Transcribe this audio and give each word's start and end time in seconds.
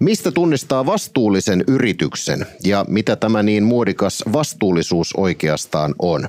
Mistä 0.00 0.30
tunnistaa 0.30 0.86
vastuullisen 0.86 1.64
yrityksen 1.66 2.46
ja 2.64 2.84
mitä 2.88 3.16
tämä 3.16 3.42
niin 3.42 3.64
muodikas 3.64 4.24
vastuullisuus 4.32 5.14
oikeastaan 5.16 5.94
on? 5.98 6.28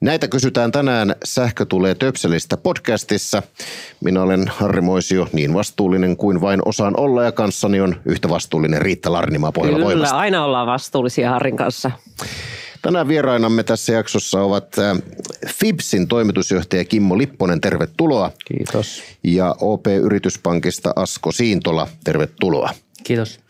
Näitä 0.00 0.28
kysytään 0.28 0.72
tänään 0.72 1.14
Sähkö 1.24 1.64
tulee 1.64 1.94
töpselistä 1.94 2.56
podcastissa. 2.56 3.42
Minä 4.04 4.22
olen 4.22 4.48
Harri 4.48 4.80
Moisio, 4.80 5.28
niin 5.32 5.54
vastuullinen 5.54 6.16
kuin 6.16 6.40
vain 6.40 6.60
osaan 6.64 7.00
olla 7.00 7.22
ja 7.24 7.32
kanssani 7.32 7.80
on 7.80 7.96
yhtä 8.04 8.28
vastuullinen 8.28 8.82
Riitta 8.82 9.12
Larnimaa 9.12 9.52
pohjalla 9.52 9.76
Kyllä, 9.78 9.86
voimasta. 9.86 10.16
aina 10.16 10.44
ollaan 10.44 10.66
vastuullisia 10.66 11.30
Harrin 11.30 11.56
kanssa. 11.56 11.90
Tänään 12.82 13.08
vierainamme 13.08 13.62
tässä 13.62 13.92
jaksossa 13.92 14.40
ovat 14.40 14.78
äh, 14.78 14.98
FIBSin 15.46 16.08
toimitusjohtaja 16.08 16.84
Kimmo 16.84 17.18
Lipponen, 17.18 17.60
tervetuloa. 17.60 18.30
Kiitos. 18.44 19.02
Ja 19.24 19.54
OP-yrityspankista 19.60 20.92
Asko 20.96 21.32
Siintola, 21.32 21.88
tervetuloa. 22.04 22.70
Kiitos. 23.04 23.40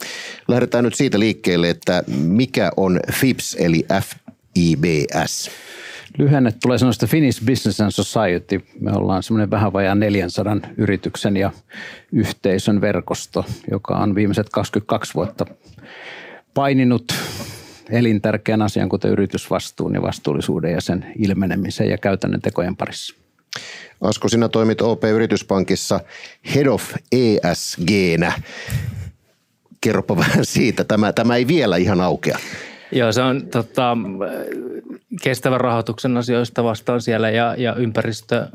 Lähdetään 0.49 0.85
nyt 0.85 0.95
siitä 0.95 1.19
liikkeelle, 1.19 1.71
että 1.71 2.05
mikä 2.17 2.71
on 2.77 3.01
FIBS 3.13 3.57
eli 3.61 3.87
FIBS? 4.01 5.51
Lyhenne 6.19 6.53
tulee 6.63 6.79
sanoista 6.79 7.07
Finnish 7.07 7.45
Business 7.45 7.81
and 7.81 7.91
Society. 7.91 8.65
Me 8.81 8.93
ollaan 8.93 9.23
semmoinen 9.23 9.51
vähän 9.51 9.73
vajaa 9.73 9.95
400 9.95 10.57
yrityksen 10.77 11.37
ja 11.37 11.51
yhteisön 12.13 12.81
verkosto, 12.81 13.45
joka 13.71 13.95
on 13.97 14.15
viimeiset 14.15 14.49
22 14.49 15.15
vuotta 15.15 15.47
paininut 16.55 17.13
elintärkeän 17.91 18.63
asian, 18.63 18.89
kuten 18.89 19.11
yritysvastuun 19.11 19.95
ja 19.95 20.03
vastuullisuuden 20.03 20.73
ja 20.73 20.81
sen 20.81 21.13
ilmenemisen 21.19 21.89
ja 21.89 21.99
käytännön 21.99 22.41
tekojen 22.41 22.77
parissa. 22.77 23.15
Asko, 24.01 24.29
sinä 24.29 24.49
toimit 24.49 24.81
OP-yrityspankissa 24.81 26.01
Head 26.55 26.67
of 26.67 26.95
ESGnä. 27.13 28.33
Kerropa 29.85 30.17
vähän 30.27 30.45
siitä. 30.45 30.85
Tämä, 30.85 31.13
tämä 31.13 31.37
ei 31.37 31.47
vielä 31.47 31.77
ihan 31.77 32.01
aukea. 32.01 32.39
Joo, 32.93 33.13
se 33.13 33.23
on 33.23 33.47
tota, 33.47 33.97
kestävän 35.23 35.61
rahoituksen 35.61 36.17
asioista 36.17 36.65
vastaan 36.65 37.01
siellä 37.01 37.31
ja, 37.31 37.55
ja 37.59 37.75
ympäristö, 37.75 38.47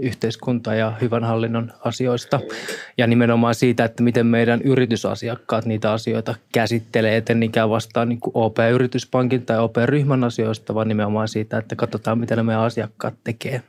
yhteiskunta 0.00 0.74
ja 0.74 0.92
hyvän 1.00 1.24
hallinnon 1.24 1.72
asioista. 1.84 2.40
Ja 2.98 3.06
nimenomaan 3.06 3.54
siitä, 3.54 3.84
että 3.84 4.02
miten 4.02 4.26
meidän 4.26 4.62
yritysasiakkaat 4.62 5.64
niitä 5.64 5.92
asioita 5.92 6.34
käsittelee, 6.52 7.16
eten 7.16 7.40
niinkään 7.40 7.70
vastaan 7.70 8.08
niin 8.08 8.20
OP-yrityspankin 8.34 9.46
tai 9.46 9.58
OP-ryhmän 9.58 10.24
asioista, 10.24 10.74
vaan 10.74 10.88
nimenomaan 10.88 11.28
siitä, 11.28 11.58
että 11.58 11.76
katsotaan, 11.76 12.18
mitä 12.18 12.36
ne 12.36 12.42
meidän 12.42 12.62
asiakkaat 12.62 13.14
tekee. 13.24 13.62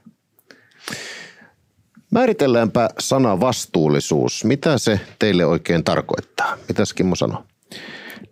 Määritelläänpä 2.16 2.90
sana 3.00 3.40
vastuullisuus. 3.40 4.44
Mitä 4.44 4.78
se 4.78 5.00
teille 5.20 5.46
oikein 5.46 5.84
tarkoittaa? 5.84 6.58
Mitäs 6.68 6.94
Kimmo 6.94 7.16
sanoo? 7.16 7.44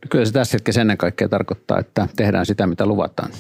Kyllä 0.10 0.26
se 0.26 0.32
tässä 0.32 0.56
hetkessä 0.56 0.82
ennen 0.82 0.98
kaikkea 0.98 1.30
tarkoittaa, 1.30 1.80
että 1.80 2.08
tehdään 2.16 2.46
sitä, 2.46 2.68
mitä 2.68 2.86
luvataan. 2.86 3.32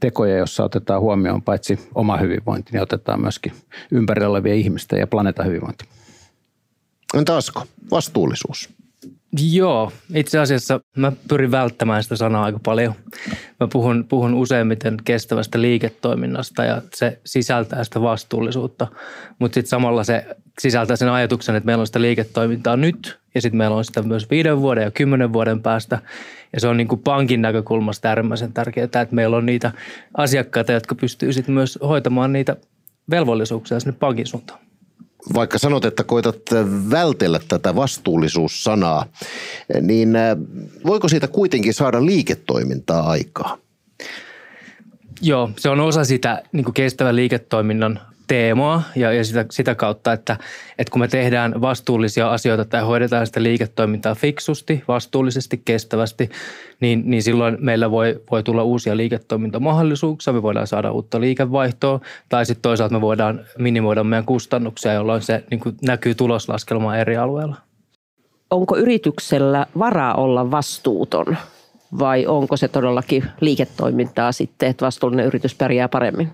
Tekoja, 0.00 0.36
jossa 0.36 0.64
otetaan 0.64 1.00
huomioon 1.00 1.42
paitsi 1.42 1.88
oma 1.94 2.16
hyvinvointi, 2.16 2.72
niin 2.72 2.82
otetaan 2.82 3.20
myöskin 3.20 3.52
ympärillä 3.90 4.28
olevia 4.28 4.54
ihmisten 4.54 4.98
ja 4.98 5.06
planeetan 5.06 5.46
hyvinvointi. 5.46 5.84
Entä 7.14 7.36
Asko, 7.36 7.66
vastuullisuus? 7.90 8.68
Joo, 9.40 9.92
itse 10.14 10.38
asiassa 10.38 10.80
mä 10.96 11.12
pyrin 11.28 11.50
välttämään 11.50 12.02
sitä 12.02 12.16
sanaa 12.16 12.44
aika 12.44 12.58
paljon. 12.62 12.94
Mä 13.60 13.68
puhun, 13.72 14.04
puhun 14.08 14.34
useimmiten 14.34 14.96
kestävästä 15.04 15.60
liiketoiminnasta 15.60 16.64
ja 16.64 16.82
se 16.94 17.20
sisältää 17.24 17.84
sitä 17.84 18.02
vastuullisuutta, 18.02 18.86
mutta 19.38 19.54
sitten 19.54 19.68
samalla 19.68 20.04
se 20.04 20.26
sisältää 20.60 20.96
sen 20.96 21.08
ajatuksen, 21.08 21.54
että 21.54 21.66
meillä 21.66 21.80
on 21.80 21.86
sitä 21.86 22.00
liiketoimintaa 22.00 22.76
nyt 22.76 23.20
ja 23.34 23.40
sitten 23.40 23.58
meillä 23.58 23.76
on 23.76 23.84
sitä 23.84 24.02
myös 24.02 24.30
viiden 24.30 24.60
vuoden 24.60 24.84
ja 24.84 24.90
kymmenen 24.90 25.32
vuoden 25.32 25.62
päästä. 25.62 25.98
Ja 26.52 26.60
se 26.60 26.68
on 26.68 26.76
niin 26.76 26.88
kuin 26.88 27.02
pankin 27.02 27.42
näkökulmasta 27.42 28.08
äärimmäisen 28.08 28.52
tärkeää, 28.52 28.84
että 28.84 29.06
meillä 29.10 29.36
on 29.36 29.46
niitä 29.46 29.72
asiakkaita, 30.16 30.72
jotka 30.72 30.94
pystyy 30.94 31.32
sitten 31.32 31.54
myös 31.54 31.78
hoitamaan 31.82 32.32
niitä 32.32 32.56
velvollisuuksia 33.10 33.80
sinne 33.80 33.96
pankin 34.00 34.26
suuntaan 34.26 34.60
vaikka 35.34 35.58
sanot, 35.58 35.84
että 35.84 36.04
koetat 36.04 36.40
vältellä 36.90 37.40
tätä 37.48 37.74
vastuullisuussanaa, 37.74 39.06
niin 39.80 40.16
äh, 40.16 40.36
voiko 40.86 41.08
siitä 41.08 41.28
kuitenkin 41.28 41.74
saada 41.74 42.06
liiketoimintaa 42.06 43.10
aikaa? 43.10 43.58
Joo, 45.20 45.50
se 45.58 45.68
on 45.68 45.80
osa 45.80 46.04
sitä 46.04 46.42
niin 46.52 46.74
kestävän 46.74 47.16
liiketoiminnan 47.16 48.00
teemaa 48.26 48.82
ja, 48.96 49.12
ja 49.12 49.24
sitä, 49.24 49.46
sitä 49.50 49.74
kautta, 49.74 50.12
että, 50.12 50.36
että 50.78 50.90
kun 50.90 51.00
me 51.00 51.08
tehdään 51.08 51.60
vastuullisia 51.60 52.32
asioita 52.32 52.64
tai 52.64 52.82
hoidetaan 52.82 53.26
sitä 53.26 53.42
liiketoimintaa 53.42 54.14
fiksusti, 54.14 54.84
vastuullisesti, 54.88 55.62
kestävästi, 55.64 56.30
niin, 56.80 57.02
niin 57.04 57.22
silloin 57.22 57.56
meillä 57.60 57.90
voi, 57.90 58.20
voi 58.30 58.42
tulla 58.42 58.62
uusia 58.62 58.96
liiketoimintamahdollisuuksia, 58.96 60.32
me 60.32 60.42
voidaan 60.42 60.66
saada 60.66 60.92
uutta 60.92 61.20
liikevaihtoa 61.20 62.00
tai 62.28 62.46
sitten 62.46 62.62
toisaalta 62.62 62.94
me 62.94 63.00
voidaan 63.00 63.40
minimoida 63.58 64.04
meidän 64.04 64.24
kustannuksia, 64.24 64.92
jolloin 64.92 65.22
se 65.22 65.44
niin 65.50 65.60
näkyy 65.82 66.14
tuloslaskelmaa 66.14 66.96
eri 66.96 67.16
alueilla. 67.16 67.56
Onko 68.50 68.76
yrityksellä 68.76 69.66
varaa 69.78 70.14
olla 70.14 70.50
vastuuton 70.50 71.36
vai 71.98 72.26
onko 72.26 72.56
se 72.56 72.68
todellakin 72.68 73.24
liiketoimintaa 73.40 74.32
sitten, 74.32 74.68
että 74.68 74.84
vastuullinen 74.84 75.26
yritys 75.26 75.54
pärjää 75.54 75.88
paremmin? 75.88 76.28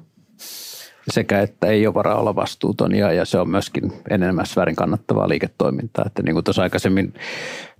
Sekä 1.10 1.40
että 1.40 1.66
ei 1.66 1.86
ole 1.86 1.94
varaa 1.94 2.20
olla 2.20 2.36
vastuuton 2.36 2.94
ja, 2.94 3.12
ja 3.12 3.24
se 3.24 3.38
on 3.38 3.50
myöskin 3.50 3.92
enemmän 4.10 4.46
väärin 4.56 4.76
kannattavaa 4.76 5.28
liiketoimintaa. 5.28 6.04
Että 6.06 6.22
niin 6.22 6.34
kuin 6.34 6.44
tuossa 6.44 6.62
aikaisemmin 6.62 7.14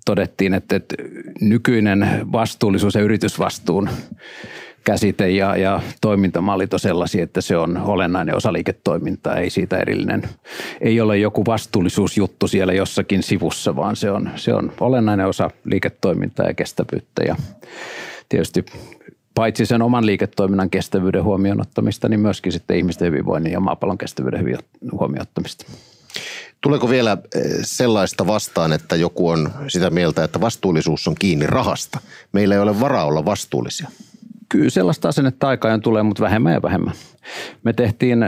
todettiin, 0.07 0.55
että, 0.55 0.77
että 0.77 0.95
nykyinen 1.41 2.09
vastuullisuus 2.33 2.95
ja 2.95 3.01
yritysvastuun 3.01 3.89
käsite 4.85 5.31
ja, 5.31 5.57
ja 5.57 5.81
toimintamallit 6.01 6.73
on 6.75 6.81
sellaisia, 6.81 7.23
että 7.23 7.41
se 7.41 7.57
on 7.57 7.77
olennainen 7.77 8.37
osa 8.37 8.53
liiketoimintaa, 8.53 9.37
ei 9.37 9.51
siitä 9.51 9.79
erillinen. 9.79 10.23
Ei 10.81 11.01
ole 11.01 11.19
joku 11.19 11.47
vastuullisuusjuttu 11.47 12.49
siellä 12.49 12.73
jossakin 12.73 13.23
sivussa, 13.23 13.77
vaan 13.77 13.97
se 13.97 14.11
on, 14.11 14.31
se 14.37 14.55
on 14.55 14.73
olennainen 14.81 15.27
osa 15.27 15.51
liiketoimintaa 15.65 16.47
ja 16.47 16.55
kestävyyttä. 16.55 17.23
Ja 17.27 17.37
tietysti 18.29 18.65
paitsi 19.39 19.67
sen 19.67 19.83
oman 19.83 20.07
liiketoiminnan 20.07 20.71
kestävyyden 20.71 21.25
huomioon 21.25 21.61
ottamista, 21.61 22.09
niin 22.09 22.21
myöskin 22.21 22.53
sitten 22.53 22.77
ihmisten 22.77 23.07
hyvinvoinnin 23.07 23.53
ja 23.53 23.61
maapallon 23.61 23.99
kestävyyden 23.99 24.59
huomioon 24.93 25.23
ottamista. 25.23 25.65
Tuleeko 26.61 26.91
vielä 26.91 27.19
eh, 27.35 27.43
sellaista 27.63 28.27
vastaan, 28.27 28.73
että 28.73 28.97
joku 28.97 29.29
on 29.29 29.51
sitä 29.69 29.91
mieltä, 29.91 30.25
että 30.25 30.41
vastuullisuus 30.41 31.09
on 31.09 31.15
kiinni 31.19 31.47
rahasta? 31.47 31.99
Meillä 32.33 32.55
ei 32.55 32.61
ole 32.61 32.81
varaa 32.81 33.05
olla 33.05 33.25
vastuullisia. 33.25 33.89
Kyllä 34.49 34.71
sellaista 34.71 35.09
asennetta 35.09 35.49
aikaan 35.49 35.81
tulee, 35.81 36.03
mutta 36.03 36.23
vähemmän 36.23 36.53
ja 36.53 36.63
vähemmän. 36.63 36.95
Me 37.65 37.73
tehtiin 37.73 38.19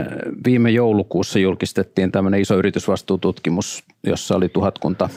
viime 0.45 0.71
joulukuussa, 0.71 1.39
julkistettiin 1.39 2.11
tämmöinen 2.11 2.41
iso 2.41 2.57
yritysvastuututkimus, 2.57 3.83
jossa 4.03 4.35
oli 4.35 4.49
tuhatkunta 4.49 5.09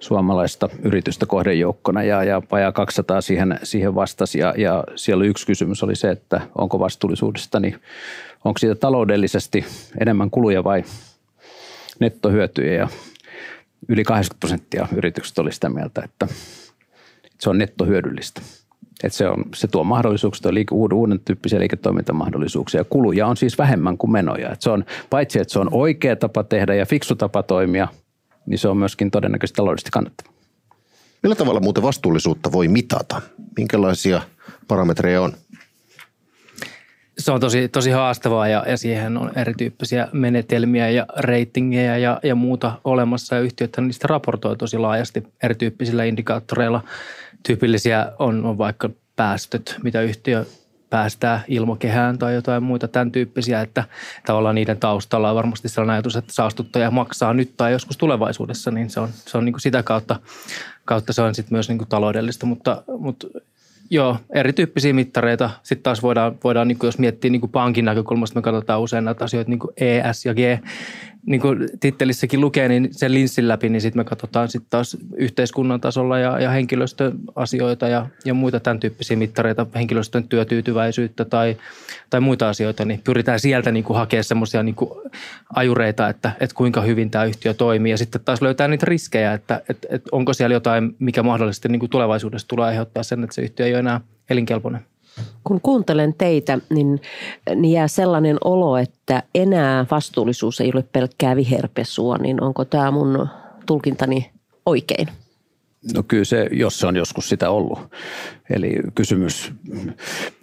suomalaista 0.00 0.68
yritystä 0.82 1.26
kohdejoukkona 1.26 2.02
ja, 2.02 2.24
ja 2.24 2.42
vajaa 2.50 2.72
200 2.72 3.20
siihen, 3.20 3.58
siihen 3.62 3.94
vastasi. 3.94 4.38
Ja, 4.38 4.54
ja 4.56 4.84
siellä 4.94 5.24
yksi 5.24 5.46
kysymys 5.46 5.82
oli 5.82 5.96
se, 5.96 6.10
että 6.10 6.40
onko 6.54 6.80
vastuullisuudesta, 6.80 7.60
niin 7.60 7.80
onko 8.44 8.58
siitä 8.58 8.74
taloudellisesti 8.74 9.64
enemmän 10.00 10.30
kuluja 10.30 10.64
vai 10.64 10.84
nettohyötyjä. 11.98 12.72
Ja 12.72 12.88
yli 13.88 14.04
80 14.04 14.40
prosenttia 14.40 14.88
yritykset 14.96 15.38
oli 15.38 15.52
sitä 15.52 15.68
mieltä, 15.68 16.02
että 16.04 16.28
se 17.40 17.50
on 17.50 17.58
nettohyödyllistä. 17.58 18.40
Että 19.06 19.16
se, 19.16 19.28
on, 19.28 19.44
se 19.54 19.68
tuo 19.68 19.84
mahdollisuuksia, 19.84 20.54
liike, 20.54 20.74
uuden, 20.74 20.98
uuden 20.98 21.20
tyyppisiä 21.20 21.58
liiketoimintamahdollisuuksia. 21.58 22.84
Kuluja 22.84 23.26
on 23.26 23.36
siis 23.36 23.58
vähemmän 23.58 23.98
kuin 23.98 24.10
menoja. 24.10 24.52
Et 24.52 24.62
se 24.62 24.70
on, 24.70 24.84
paitsi 25.10 25.40
että 25.40 25.52
se 25.52 25.58
on 25.58 25.68
oikea 25.70 26.16
tapa 26.16 26.44
tehdä 26.44 26.74
ja 26.74 26.86
fiksu 26.86 27.14
tapa 27.14 27.42
toimia, 27.42 27.88
niin 28.46 28.58
se 28.58 28.68
on 28.68 28.76
myöskin 28.76 29.10
todennäköisesti 29.10 29.56
taloudellisesti 29.56 29.90
kannattava. 29.90 30.30
Millä 31.22 31.36
tavalla 31.36 31.60
muuten 31.60 31.82
vastuullisuutta 31.82 32.52
voi 32.52 32.68
mitata? 32.68 33.22
Minkälaisia 33.56 34.22
parametreja 34.68 35.22
on? 35.22 35.32
Se 37.18 37.32
on 37.32 37.40
tosi, 37.40 37.68
tosi 37.68 37.90
haastavaa 37.90 38.48
ja, 38.48 38.64
ja 38.68 38.76
siihen 38.76 39.16
on 39.16 39.32
erityyppisiä 39.36 40.08
menetelmiä 40.12 40.90
ja 40.90 41.06
reitingeja 41.18 41.98
ja, 41.98 42.20
ja 42.22 42.34
muuta 42.34 42.72
olemassa. 42.84 43.34
Ja 43.34 43.40
yhtiöt 43.40 43.76
niistä 43.80 44.08
raportoi 44.08 44.56
tosi 44.56 44.78
laajasti 44.78 45.22
erityyppisillä 45.42 46.04
indikaattoreilla. 46.04 46.82
Tyypillisiä 47.46 48.12
on, 48.18 48.44
on 48.44 48.58
vaikka 48.58 48.90
päästöt, 49.16 49.76
mitä 49.82 50.02
yhtiö 50.02 50.44
päästää 50.90 51.44
ilmakehään 51.48 52.18
tai 52.18 52.34
jotain 52.34 52.62
muita 52.62 52.88
tämän 52.88 53.12
tyyppisiä, 53.12 53.60
että 53.60 53.84
tavallaan 54.26 54.54
niiden 54.54 54.76
taustalla 54.76 55.30
on 55.30 55.36
varmasti 55.36 55.68
sellainen 55.68 55.94
ajatus, 55.94 56.16
että 56.16 56.32
saastuttaja 56.32 56.90
maksaa 56.90 57.34
nyt 57.34 57.56
tai 57.56 57.72
joskus 57.72 57.96
tulevaisuudessa, 57.96 58.70
niin 58.70 58.90
se 58.90 59.00
on, 59.00 59.08
se 59.12 59.38
on 59.38 59.44
niin 59.44 59.52
kuin 59.52 59.60
sitä 59.60 59.82
kautta, 59.82 60.20
kautta 60.84 61.12
se 61.12 61.22
on 61.22 61.34
sitten 61.34 61.54
myös 61.54 61.68
niin 61.68 61.78
kuin 61.78 61.88
taloudellista, 61.88 62.46
mutta, 62.46 62.82
mutta 62.98 63.26
Joo, 63.90 64.16
erityyppisiä 64.34 64.92
mittareita. 64.92 65.50
Sitten 65.62 65.82
taas 65.82 66.02
voidaan, 66.02 66.38
voidaan 66.44 66.68
niin 66.68 66.78
kuin 66.78 66.88
jos 66.88 66.98
miettii 66.98 67.30
niin 67.30 67.40
kuin 67.40 67.52
pankin 67.52 67.84
näkökulmasta, 67.84 68.38
me 68.38 68.42
katsotaan 68.42 68.80
usein 68.80 69.04
näitä 69.04 69.24
asioita 69.24 69.50
niin 69.50 69.58
kuin 69.58 69.72
ES 69.76 70.26
ja 70.26 70.34
G, 70.34 70.38
niin 71.26 71.40
kuin 71.40 71.68
tittelissäkin 71.80 72.40
lukee, 72.40 72.68
niin 72.68 72.88
sen 72.90 73.14
linssin 73.14 73.48
läpi, 73.48 73.68
niin 73.68 73.80
sitten 73.80 74.00
me 74.00 74.04
katsotaan 74.04 74.48
sitten 74.48 74.70
taas 74.70 74.96
yhteiskunnan 75.16 75.80
tasolla 75.80 76.18
ja, 76.18 76.40
ja 76.40 76.50
henkilöstön 76.50 77.18
asioita 77.34 77.88
ja, 77.88 78.06
ja 78.24 78.34
muita 78.34 78.60
tämän 78.60 78.80
tyyppisiä 78.80 79.16
mittareita, 79.16 79.66
henkilöstön 79.74 80.28
työtyytyväisyyttä 80.28 81.24
tai, 81.24 81.56
tai 82.10 82.20
muita 82.20 82.48
asioita, 82.48 82.84
niin 82.84 83.00
pyritään 83.04 83.40
sieltä 83.40 83.72
niin 83.72 83.84
kuin 83.84 83.96
hakemaan 83.96 84.24
semmoisia 84.24 84.62
niin 84.62 84.76
ajureita, 85.54 86.08
että, 86.08 86.32
että 86.40 86.56
kuinka 86.56 86.80
hyvin 86.80 87.10
tämä 87.10 87.24
yhtiö 87.24 87.54
toimii 87.54 87.90
ja 87.90 87.98
sitten 87.98 88.20
taas 88.24 88.42
löytää 88.42 88.68
niitä 88.68 88.86
riskejä, 88.86 89.32
että, 89.32 89.62
että, 89.68 89.88
että 89.90 90.08
onko 90.12 90.32
siellä 90.32 90.54
jotain, 90.54 90.96
mikä 90.98 91.22
mahdollisesti 91.22 91.68
niin 91.68 91.80
kuin 91.80 91.90
tulevaisuudessa 91.90 92.48
tulee 92.48 92.66
aiheuttaa 92.66 93.02
sen, 93.02 93.24
että 93.24 93.34
se 93.34 93.42
yhtiö 93.42 93.66
ei 93.66 93.72
ole 93.72 93.78
enää 93.78 94.00
elinkelpoinen. 94.30 94.80
Kun 95.44 95.60
kuuntelen 95.60 96.14
teitä, 96.18 96.58
niin, 96.70 97.00
niin 97.54 97.72
jää 97.72 97.88
sellainen 97.88 98.36
olo, 98.44 98.76
että 98.76 99.22
enää 99.34 99.86
vastuullisuus 99.90 100.60
ei 100.60 100.70
ole 100.74 100.84
pelkkää 100.92 101.36
viherpesua, 101.36 102.18
niin 102.18 102.42
onko 102.42 102.64
tämä 102.64 102.90
mun 102.90 103.28
tulkintani 103.66 104.30
oikein? 104.66 105.08
No 105.94 106.02
kyllä 106.02 106.24
se, 106.24 106.48
jos 106.52 106.78
se 106.78 106.86
on 106.86 106.96
joskus 106.96 107.28
sitä 107.28 107.50
ollut. 107.50 107.78
Eli 108.50 108.74
kysymys 108.94 109.52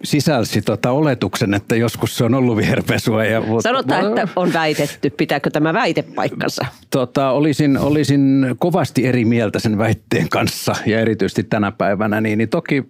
sisälsi 0.04 0.62
tota 0.62 0.90
oletuksen, 0.90 1.54
että 1.54 1.76
joskus 1.76 2.16
se 2.16 2.24
on 2.24 2.34
ollut 2.34 2.56
viherpesua. 2.56 3.24
Ja, 3.24 3.42
Sanotaan, 3.60 4.06
että 4.06 4.28
on 4.36 4.52
väitetty. 4.52 5.10
Pitääkö 5.10 5.50
tämä 5.50 5.72
väite 5.72 6.02
paikkansa? 6.02 6.66
Tota, 6.90 7.30
olisin, 7.30 7.78
olisin 7.78 8.46
kovasti 8.58 9.06
eri 9.06 9.24
mieltä 9.24 9.58
sen 9.58 9.78
väitteen 9.78 10.28
kanssa 10.28 10.76
ja 10.86 11.00
erityisesti 11.00 11.42
tänä 11.42 11.72
päivänä. 11.72 12.20
Niin, 12.20 12.38
niin 12.38 12.48
toki 12.48 12.84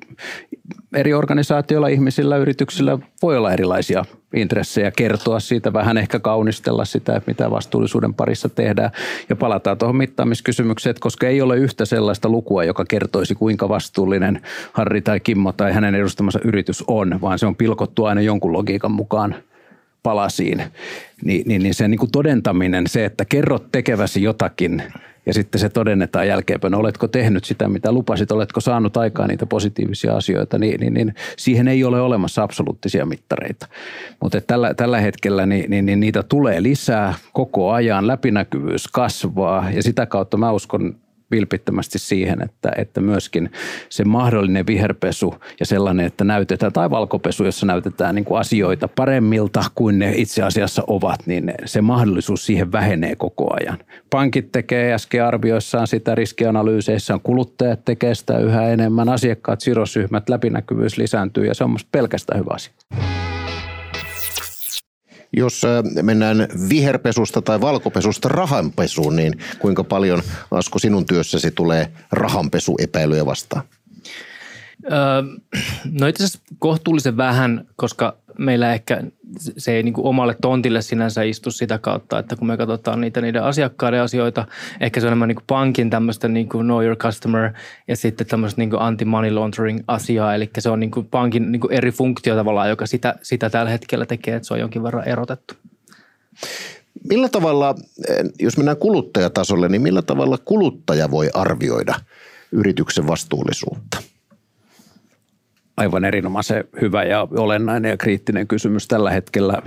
eri 0.94 1.14
organisaatioilla, 1.14 1.88
ihmisillä, 1.88 2.36
yrityksillä 2.36 2.98
voi 3.22 3.36
olla 3.36 3.52
erilaisia 3.52 4.04
intressejä 4.34 4.90
kertoa 4.90 5.40
siitä, 5.40 5.72
vähän 5.72 5.98
ehkä 5.98 6.18
kaunistella 6.18 6.84
sitä, 6.84 7.16
että 7.16 7.30
mitä 7.30 7.50
vastuullisuuden 7.50 8.14
parissa 8.14 8.48
tehdään. 8.48 8.90
Ja 9.28 9.36
palataan 9.36 9.78
tuohon 9.78 9.96
mittaamiskysymykseen, 9.96 10.96
koska 11.00 11.28
ei 11.28 11.42
ole 11.42 11.56
yhtä 11.56 11.84
sellaista 11.84 12.28
lukua, 12.28 12.64
joka 12.64 12.84
kertoisi 12.84 13.34
kuinka 13.34 13.68
vastuullinen 13.68 14.40
Harri 14.72 15.02
tai 15.04 15.20
Kimmo 15.20 15.52
tai 15.52 15.72
hänen 15.72 15.94
edustamansa 15.94 16.40
yritys 16.44 16.84
on, 16.86 17.18
vaan 17.20 17.38
se 17.38 17.46
on 17.46 17.56
pilkottu 17.56 18.04
aina 18.04 18.20
jonkun 18.20 18.52
logiikan 18.52 18.92
mukaan 18.92 19.34
palasiin, 20.02 20.62
niin, 21.24 21.42
niin, 21.46 21.62
niin 21.62 21.74
se 21.74 21.88
niin 21.88 21.98
kuin 21.98 22.10
todentaminen, 22.10 22.86
se, 22.86 23.04
että 23.04 23.24
kerrot 23.24 23.72
tekeväsi 23.72 24.22
jotakin 24.22 24.82
ja 25.26 25.34
sitten 25.34 25.60
se 25.60 25.68
todennetaan 25.68 26.28
jälkeenpäin, 26.28 26.74
oletko 26.74 27.08
tehnyt 27.08 27.44
sitä, 27.44 27.68
mitä 27.68 27.92
lupasit, 27.92 28.32
oletko 28.32 28.60
saanut 28.60 28.96
aikaan 28.96 29.28
niitä 29.28 29.46
positiivisia 29.46 30.16
asioita, 30.16 30.58
niin, 30.58 30.80
niin, 30.80 30.94
niin 30.94 31.14
siihen 31.36 31.68
ei 31.68 31.84
ole 31.84 32.00
olemassa 32.00 32.42
absoluuttisia 32.42 33.06
mittareita. 33.06 33.66
Mutta 34.20 34.40
tällä, 34.40 34.74
tällä 34.74 35.00
hetkellä 35.00 35.46
niin, 35.46 35.70
niin, 35.70 35.86
niin 35.86 36.00
niitä 36.00 36.22
tulee 36.22 36.62
lisää 36.62 37.14
koko 37.32 37.72
ajan, 37.72 38.06
läpinäkyvyys 38.06 38.88
kasvaa 38.88 39.70
ja 39.70 39.82
sitä 39.82 40.06
kautta 40.06 40.36
mä 40.36 40.52
uskon 40.52 40.96
vilpittömästi 41.34 41.98
siihen, 41.98 42.42
että, 42.42 42.72
että 42.76 43.00
myöskin 43.00 43.50
se 43.88 44.04
mahdollinen 44.04 44.66
viherpesu 44.66 45.34
ja 45.60 45.66
sellainen, 45.66 46.06
että 46.06 46.24
näytetään, 46.24 46.72
tai 46.72 46.90
valkopesu, 46.90 47.44
jossa 47.44 47.66
näytetään 47.66 48.14
niin 48.14 48.24
kuin 48.24 48.40
asioita 48.40 48.88
paremmilta 48.88 49.64
kuin 49.74 49.98
ne 49.98 50.12
itse 50.16 50.42
asiassa 50.42 50.82
ovat, 50.86 51.26
niin 51.26 51.54
se 51.64 51.80
mahdollisuus 51.80 52.46
siihen 52.46 52.72
vähenee 52.72 53.16
koko 53.16 53.54
ajan. 53.60 53.78
Pankit 54.10 54.52
tekee 54.52 54.94
äsken 54.94 55.24
arvioissaan 55.24 55.86
sitä 55.86 56.14
riskianalyyseissaan, 56.14 57.20
kuluttajat 57.20 57.84
tekee 57.84 58.14
sitä 58.14 58.38
yhä 58.38 58.68
enemmän, 58.68 59.08
asiakkaat, 59.08 59.60
sidosryhmät, 59.60 60.28
läpinäkyvyys 60.28 60.98
lisääntyy 60.98 61.46
ja 61.46 61.54
se 61.54 61.64
on 61.64 61.76
pelkästään 61.92 62.40
hyvä 62.40 62.54
asia. 62.54 62.74
Jos 65.36 65.62
mennään 66.02 66.48
viherpesusta 66.68 67.42
tai 67.42 67.60
valkopesusta 67.60 68.28
rahanpesuun, 68.28 69.16
niin 69.16 69.32
kuinka 69.58 69.84
paljon 69.84 70.22
Asko 70.50 70.78
sinun 70.78 71.06
työssäsi 71.06 71.50
tulee 71.50 71.92
rahanpesuepäilyjä 72.12 73.26
vastaan? 73.26 73.62
no 76.00 76.06
itse 76.06 76.24
asiassa 76.24 76.38
kohtuullisen 76.58 77.16
vähän, 77.16 77.66
koska 77.76 78.16
meillä 78.38 78.74
ehkä 78.74 79.02
se 79.56 79.72
ei 79.72 79.82
niin 79.82 79.94
omalle 79.96 80.36
tontille 80.40 80.82
sinänsä 80.82 81.22
istu 81.22 81.50
sitä 81.50 81.78
kautta, 81.78 82.18
että 82.18 82.36
kun 82.36 82.46
me 82.46 82.56
katsotaan 82.56 83.00
niitä 83.00 83.20
niiden 83.20 83.42
asiakkaiden 83.42 84.02
asioita, 84.02 84.46
ehkä 84.80 85.00
se 85.00 85.06
on 85.06 85.08
enemmän 85.08 85.28
niin 85.28 85.38
pankin 85.46 85.90
tämmöistä 85.90 86.28
niin 86.28 86.48
kuin 86.48 86.66
know 86.66 86.84
your 86.84 86.96
customer 86.96 87.52
ja 87.88 87.96
sitten 87.96 88.26
tämmöistä 88.26 88.60
niin 88.60 88.70
anti-money 88.78 89.30
laundering 89.30 89.80
asiaa, 89.88 90.34
eli 90.34 90.50
se 90.58 90.70
on 90.70 90.80
niin 90.80 90.90
pankin 91.10 91.52
niin 91.52 91.62
eri 91.70 91.90
funktio 91.90 92.36
tavallaan, 92.36 92.68
joka 92.68 92.86
sitä, 92.86 93.14
sitä 93.22 93.50
tällä 93.50 93.70
hetkellä 93.70 94.06
tekee, 94.06 94.36
että 94.36 94.46
se 94.46 94.54
on 94.54 94.60
jonkin 94.60 94.82
verran 94.82 95.08
erotettu. 95.08 95.54
Millä 97.08 97.28
tavalla, 97.28 97.74
jos 98.38 98.56
mennään 98.56 98.76
kuluttajatasolle, 98.76 99.68
niin 99.68 99.82
millä 99.82 100.02
tavalla 100.02 100.38
kuluttaja 100.44 101.10
voi 101.10 101.30
arvioida 101.34 101.94
yrityksen 102.52 103.06
vastuullisuutta? 103.06 104.13
Aivan 105.76 106.04
erinomaisen 106.04 106.64
hyvä 106.80 107.04
ja 107.04 107.28
olennainen 107.36 107.90
ja 107.90 107.96
kriittinen 107.96 108.46
kysymys 108.46 108.88
tällä 108.88 109.10
hetkellä 109.10 109.62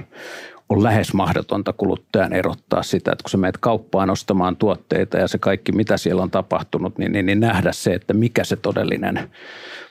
on 0.70 0.84
lähes 0.84 1.14
mahdotonta 1.14 1.74
kuluttajan 1.74 2.34
erottaa 2.34 2.84
sitä, 2.84 3.12
että 3.12 3.24
kun 3.24 3.30
sä 3.30 3.38
menet 3.38 3.58
kauppaan 3.58 4.10
ostamaan 4.10 4.56
tuotteita 4.56 5.18
ja 5.18 5.28
se 5.28 5.38
kaikki, 5.38 5.72
mitä 5.72 5.98
siellä 5.98 6.22
on 6.22 6.32
tapahtunut, 6.32 6.98
niin, 6.98 7.12
niin, 7.12 7.26
niin 7.26 7.40
nähdä 7.40 7.72
se, 7.72 7.94
että 7.94 8.14
mikä 8.14 8.44
se 8.44 8.56
todellinen 8.56 9.30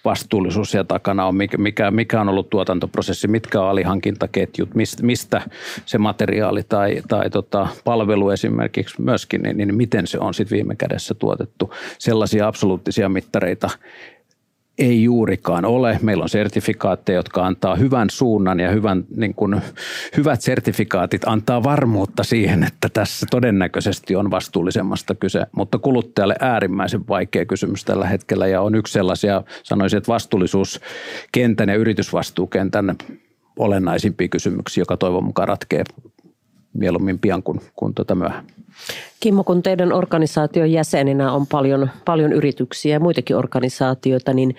vastuullisuus 0.05 0.71
siellä 0.71 0.85
takana 0.85 1.27
on, 1.27 1.35
mikä, 1.59 1.91
mikä 1.91 2.21
on 2.21 2.29
ollut 2.29 2.51
tuotantoprosessi, 2.51 3.29
mitkä 3.29 3.61
on 3.61 3.69
alihankintaketjut, 3.69 4.71
mistä 5.03 5.43
se 5.87 5.99
materiaali 5.99 6.63
tai, 6.63 7.03
tai 7.09 7.31
tota, 7.31 7.69
palvelu 7.85 8.31
esimerkiksi 8.31 9.03
myöskin, 9.03 9.43
niin, 9.43 9.57
niin 9.57 9.75
miten 9.75 10.07
se 10.07 10.19
on 10.19 10.35
sitten 10.35 10.57
viime 10.57 10.77
kädessä 10.77 11.15
tuotettu. 11.15 11.75
Sellaisia 11.99 12.47
absoluuttisia 12.49 13.09
mittareita 13.09 13.71
ei 14.79 15.03
juurikaan 15.03 15.65
ole. 15.65 15.99
Meillä 16.03 16.23
on 16.23 16.29
sertifikaatteja, 16.29 17.19
jotka 17.19 17.47
antaa 17.47 17.77
hyvän 17.77 18.11
suunnan 18.11 18.61
ja 18.61 18.71
hyvän, 18.71 19.05
niin 19.17 19.35
kuin, 19.35 19.61
hyvät 20.17 20.41
sertifikaatit 20.41 21.23
antaa 21.27 21.63
varmuutta 21.63 22.25
siihen, 22.25 22.65
että 22.65 22.89
tässä 22.89 23.27
todennäköisesti 23.31 24.17
on 24.17 24.31
vastuullisemmasta 24.31 25.15
kyse, 25.15 25.47
mutta 25.53 25.79
kuluttajalle 25.79 26.37
äärimmäisen 26.41 27.09
vaikea 27.09 27.47
kysymys 27.47 27.85
tällä 27.85 28.07
hetkellä 28.07 28.47
ja 28.47 28.61
on 28.61 28.75
yksi 28.75 28.93
sellaisia, 28.93 29.43
sanoisin, 29.63 29.97
että 29.97 30.13
vastuullisuuskentän 30.13 31.69
ja 31.69 31.75
yritysvastuukentän 31.75 32.97
olennaisimpia 33.59 34.29
kysymyksiä, 34.29 34.83
joka 34.83 34.97
toivon 34.97 35.25
mukaan 35.25 35.49
ratkee 35.49 35.85
mieluummin 36.79 37.19
pian 37.19 37.43
kuin, 37.43 37.61
kuin 37.77 37.95
tuota 37.95 38.15
myöhään. 38.15 38.45
Kimmo, 39.21 39.45
kun 39.45 39.63
teidän 39.63 39.93
organisaation 39.93 40.73
jäseninä 40.73 41.33
on 41.33 41.47
paljon, 41.47 41.91
paljon 42.05 42.33
yrityksiä 42.33 42.93
ja 42.93 43.01
muitakin 43.01 43.37
organisaatioita, 43.37 44.33
niin 44.33 44.57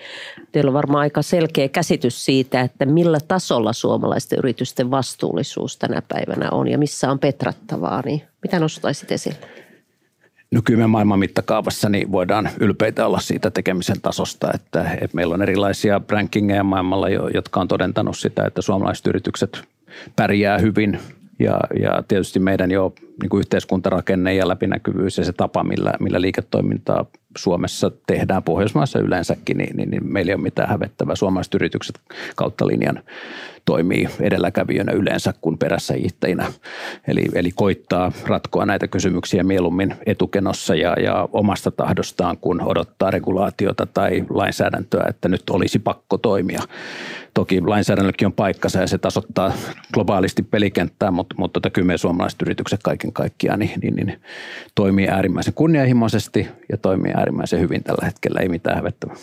teillä 0.52 0.68
on 0.68 0.74
varmaan 0.74 1.00
aika 1.00 1.22
selkeä 1.22 1.68
käsitys 1.68 2.24
siitä, 2.24 2.60
että 2.60 2.86
millä 2.86 3.18
tasolla 3.28 3.72
suomalaisten 3.72 4.38
yritysten 4.38 4.90
vastuullisuus 4.90 5.76
tänä 5.76 6.02
päivänä 6.08 6.50
on 6.50 6.68
ja 6.68 6.78
missä 6.78 7.10
on 7.10 7.18
petrattavaa. 7.18 8.02
Niin 8.04 8.22
mitä 8.42 8.60
nostaisit 8.60 9.12
esille? 9.12 9.38
No 10.50 10.60
kyllä 10.64 10.80
me 10.80 10.86
maailman 10.86 11.18
mittakaavassa 11.18 11.88
niin 11.88 12.12
voidaan 12.12 12.48
ylpeitä 12.60 13.06
olla 13.06 13.20
siitä 13.20 13.50
tekemisen 13.50 14.00
tasosta, 14.00 14.50
että, 14.54 14.90
että 14.92 15.14
meillä 15.16 15.34
on 15.34 15.42
erilaisia 15.42 16.00
rankingeja 16.08 16.64
maailmalla, 16.64 17.08
jotka 17.08 17.60
on 17.60 17.68
todentanut 17.68 18.18
sitä, 18.18 18.44
että 18.46 18.62
suomalaiset 18.62 19.06
yritykset 19.06 19.62
pärjää 20.16 20.58
hyvin 20.58 20.98
ja, 21.38 21.60
ja 21.80 22.02
tietysti 22.08 22.38
meidän 22.38 22.70
jo 22.70 22.94
niin 23.22 23.30
kuin 23.30 23.40
yhteiskuntarakenne 23.40 24.34
ja 24.34 24.48
läpinäkyvyys 24.48 25.18
ja 25.18 25.24
se 25.24 25.32
tapa, 25.32 25.64
millä, 25.64 25.92
millä 26.00 26.20
liiketoimintaa 26.20 27.06
Suomessa 27.38 27.90
tehdään, 28.06 28.42
Pohjoismaissa 28.42 28.98
yleensäkin, 28.98 29.58
niin, 29.58 29.76
niin, 29.76 29.90
niin 29.90 30.12
meillä 30.12 30.30
ei 30.30 30.34
ole 30.34 30.42
mitään 30.42 30.68
hävettävää. 30.68 31.14
Suomalaiset 31.14 31.54
yritykset 31.54 32.00
kautta 32.36 32.66
linjan 32.66 33.02
toimii 33.68 34.08
edelläkävijänä 34.20 34.92
yleensä 34.92 35.34
kuin 35.40 35.58
perässä 35.58 35.94
hiihtäjinä. 35.94 36.52
Eli, 37.08 37.24
eli 37.34 37.50
koittaa 37.54 38.12
ratkoa 38.26 38.66
näitä 38.66 38.88
kysymyksiä 38.88 39.42
mieluummin 39.42 39.94
etukenossa 40.06 40.74
ja, 40.74 40.94
ja 41.02 41.28
omasta 41.32 41.70
tahdostaan, 41.70 42.38
kun 42.38 42.60
odottaa 42.60 43.10
regulaatiota 43.10 43.86
tai 43.86 44.24
lainsäädäntöä, 44.30 45.04
että 45.08 45.28
nyt 45.28 45.50
olisi 45.50 45.78
pakko 45.78 46.18
toimia. 46.18 46.62
Toki 47.34 47.60
lainsäädännölläkin 47.60 48.26
on 48.26 48.32
paikkansa 48.32 48.80
ja 48.80 48.86
se 48.86 48.98
tasoittaa 48.98 49.52
globaalisti 49.94 50.42
pelikenttää, 50.42 51.10
mutta, 51.10 51.34
mutta 51.38 51.60
tota, 51.60 51.70
kyllä 51.70 51.86
me 51.86 51.98
suomalaiset 51.98 52.42
yritykset 52.42 52.80
kaiken 52.82 53.12
kaikkiaan 53.12 53.58
niin, 53.58 53.80
niin, 53.82 53.94
niin, 53.96 54.20
toimii 54.74 55.08
äärimmäisen 55.08 55.54
kunnianhimoisesti 55.54 56.48
ja 56.72 56.76
toimii 56.76 57.12
äärimmäisen 57.18 57.60
hyvin 57.60 57.84
tällä 57.84 58.06
hetkellä, 58.06 58.40
ei 58.40 58.48
mitään 58.48 58.76
hävettävää. 58.76 59.16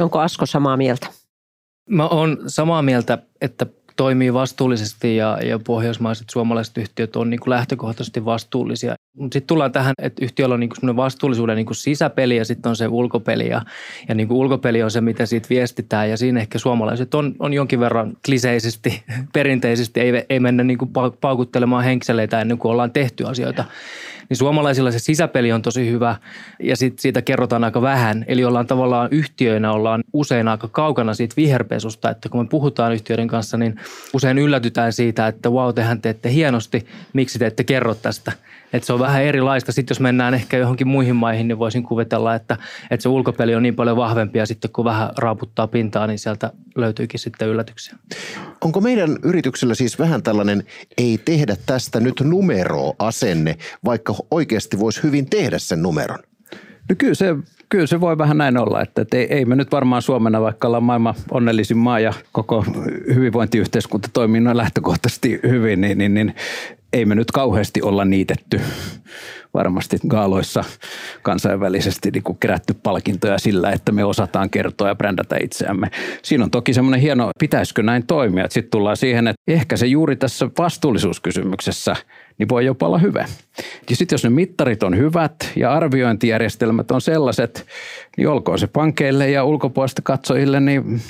Onko 0.00 0.18
Asko 0.18 0.46
samaa 0.46 0.76
mieltä? 0.76 1.06
Mä 1.90 2.08
oon 2.08 2.38
samaa 2.46 2.82
mieltä, 2.82 3.18
että 3.40 3.66
toimii 3.96 4.32
vastuullisesti 4.32 5.16
ja, 5.16 5.38
ja 5.42 5.58
pohjoismaiset 5.58 6.30
suomalaiset 6.30 6.78
yhtiöt 6.78 7.16
on 7.16 7.30
niin 7.30 7.40
kuin 7.40 7.50
lähtökohtaisesti 7.50 8.24
vastuullisia. 8.24 8.94
Mutta 9.18 9.34
sitten 9.34 9.46
tullaan 9.46 9.72
tähän, 9.72 9.94
että 10.02 10.24
yhtiöllä 10.24 10.54
on 10.54 10.60
niin 10.60 10.70
kuin 10.80 10.96
vastuullisuuden 10.96 11.56
niin 11.56 11.66
kuin 11.66 11.76
sisäpeli 11.76 12.36
ja 12.36 12.44
sitten 12.44 12.70
on 12.70 12.76
se 12.76 12.88
ulkopeli. 12.88 13.48
Ja, 13.48 13.62
ja 14.08 14.14
niin 14.14 14.28
kuin 14.28 14.38
ulkopeli 14.38 14.82
on 14.82 14.90
se, 14.90 15.00
mitä 15.00 15.26
siitä 15.26 15.48
viestitään 15.50 16.10
ja 16.10 16.16
siinä 16.16 16.40
ehkä 16.40 16.58
suomalaiset 16.58 17.14
on, 17.14 17.34
on 17.38 17.52
jonkin 17.52 17.80
verran 17.80 18.16
kliseisesti, 18.26 19.02
perinteisesti, 19.34 20.00
ei, 20.00 20.24
ei 20.30 20.40
mennä 20.40 20.64
niin 20.64 20.78
kuin 20.78 20.90
paukuttelemaan 21.20 21.84
henkseleitä 21.84 22.40
ennen 22.40 22.58
kuin 22.58 22.72
ollaan 22.72 22.92
tehty 22.92 23.26
asioita 23.26 23.64
niin 24.28 24.36
suomalaisilla 24.36 24.90
se 24.90 24.98
sisäpeli 24.98 25.52
on 25.52 25.62
tosi 25.62 25.90
hyvä 25.90 26.16
ja 26.62 26.76
sit 26.76 26.98
siitä 26.98 27.22
kerrotaan 27.22 27.64
aika 27.64 27.82
vähän. 27.82 28.24
Eli 28.28 28.44
ollaan 28.44 28.66
tavallaan 28.66 29.08
yhtiöinä, 29.10 29.72
ollaan 29.72 30.04
usein 30.12 30.48
aika 30.48 30.68
kaukana 30.68 31.14
siitä 31.14 31.36
viherpesusta, 31.36 32.10
että 32.10 32.28
kun 32.28 32.44
me 32.44 32.48
puhutaan 32.48 32.92
yhtiöiden 32.92 33.28
kanssa, 33.28 33.56
niin 33.56 33.80
usein 34.14 34.38
yllätytään 34.38 34.92
siitä, 34.92 35.26
että 35.26 35.50
wow, 35.50 35.74
tehän 35.74 36.00
teette 36.00 36.32
hienosti, 36.32 36.86
miksi 37.12 37.38
te 37.38 37.46
ette 37.46 37.64
kerro 37.64 37.94
tästä– 37.94 38.32
että 38.74 38.86
se 38.86 38.92
on 38.92 38.98
vähän 38.98 39.22
erilaista. 39.22 39.72
Sitten 39.72 39.94
jos 39.94 40.00
mennään 40.00 40.34
ehkä 40.34 40.56
johonkin 40.56 40.88
muihin 40.88 41.16
maihin, 41.16 41.48
niin 41.48 41.58
voisin 41.58 41.82
kuvitella, 41.82 42.34
että, 42.34 42.56
että 42.90 43.02
se 43.02 43.08
ulkopeli 43.08 43.54
on 43.54 43.62
niin 43.62 43.74
paljon 43.74 43.96
vahvempi 43.96 44.38
ja 44.38 44.46
sitten 44.46 44.70
kun 44.70 44.84
vähän 44.84 45.10
raaputtaa 45.18 45.66
pintaa, 45.66 46.06
niin 46.06 46.18
sieltä 46.18 46.52
löytyykin 46.76 47.20
sitten 47.20 47.48
yllätyksiä. 47.48 47.94
Onko 48.60 48.80
meidän 48.80 49.16
yrityksellä 49.22 49.74
siis 49.74 49.98
vähän 49.98 50.22
tällainen 50.22 50.64
ei 50.98 51.20
tehdä 51.24 51.56
tästä 51.66 52.00
nyt 52.00 52.20
numeroasenne, 52.24 53.56
vaikka 53.84 54.14
oikeasti 54.30 54.78
voisi 54.78 55.02
hyvin 55.02 55.30
tehdä 55.30 55.58
sen 55.58 55.82
numeron? 55.82 56.18
No 56.88 56.94
kyllä 56.98 57.14
se, 57.14 57.36
kyllä 57.68 57.86
se 57.86 58.00
voi 58.00 58.18
vähän 58.18 58.38
näin 58.38 58.58
olla, 58.58 58.82
että, 58.82 59.02
että 59.02 59.16
ei, 59.16 59.26
ei 59.30 59.44
me 59.44 59.56
nyt 59.56 59.72
varmaan 59.72 60.02
Suomena, 60.02 60.40
vaikka 60.40 60.68
ollaan 60.68 60.82
maailman 60.82 61.14
onnellisin 61.30 61.78
maa 61.78 62.00
ja 62.00 62.12
koko 62.32 62.64
hyvinvointiyhteiskunta 63.14 64.08
toimii 64.12 64.40
noin 64.40 64.56
lähtökohtaisesti 64.56 65.40
hyvin, 65.42 65.80
niin, 65.80 65.98
niin, 65.98 66.14
niin 66.14 66.34
ei 66.94 67.04
me 67.04 67.14
nyt 67.14 67.30
kauheasti 67.32 67.82
olla 67.82 68.04
niitetty 68.04 68.60
varmasti 69.54 69.96
gaaloissa 70.08 70.64
kansainvälisesti 71.22 72.10
niin 72.10 72.22
kuin 72.22 72.38
kerätty 72.38 72.74
palkintoja 72.82 73.38
sillä, 73.38 73.70
että 73.70 73.92
me 73.92 74.04
osataan 74.04 74.50
kertoa 74.50 74.88
ja 74.88 74.94
brändätä 74.94 75.36
itseämme. 75.42 75.90
Siinä 76.22 76.44
on 76.44 76.50
toki 76.50 76.74
semmoinen 76.74 77.00
hieno, 77.00 77.30
pitäisikö 77.38 77.82
näin 77.82 78.06
toimia. 78.06 78.46
Sitten 78.50 78.70
tullaan 78.70 78.96
siihen, 78.96 79.28
että 79.28 79.42
ehkä 79.48 79.76
se 79.76 79.86
juuri 79.86 80.16
tässä 80.16 80.48
vastuullisuuskysymyksessä– 80.58 81.96
niin 82.38 82.48
voi 82.48 82.66
jopa 82.66 82.86
olla 82.86 82.98
hyvä. 82.98 83.24
Ja 83.90 83.96
sitten 83.96 84.14
jos 84.14 84.24
ne 84.24 84.30
mittarit 84.30 84.82
on 84.82 84.96
hyvät 84.96 85.52
ja 85.56 85.72
arviointijärjestelmät 85.72 86.90
on 86.90 87.00
sellaiset, 87.00 87.66
niin 88.16 88.28
olkoon 88.28 88.58
se 88.58 88.66
pankeille 88.66 89.30
ja 89.30 89.44
ulkopuolista 89.44 90.02
katsojille, 90.02 90.60
niin 90.60 91.00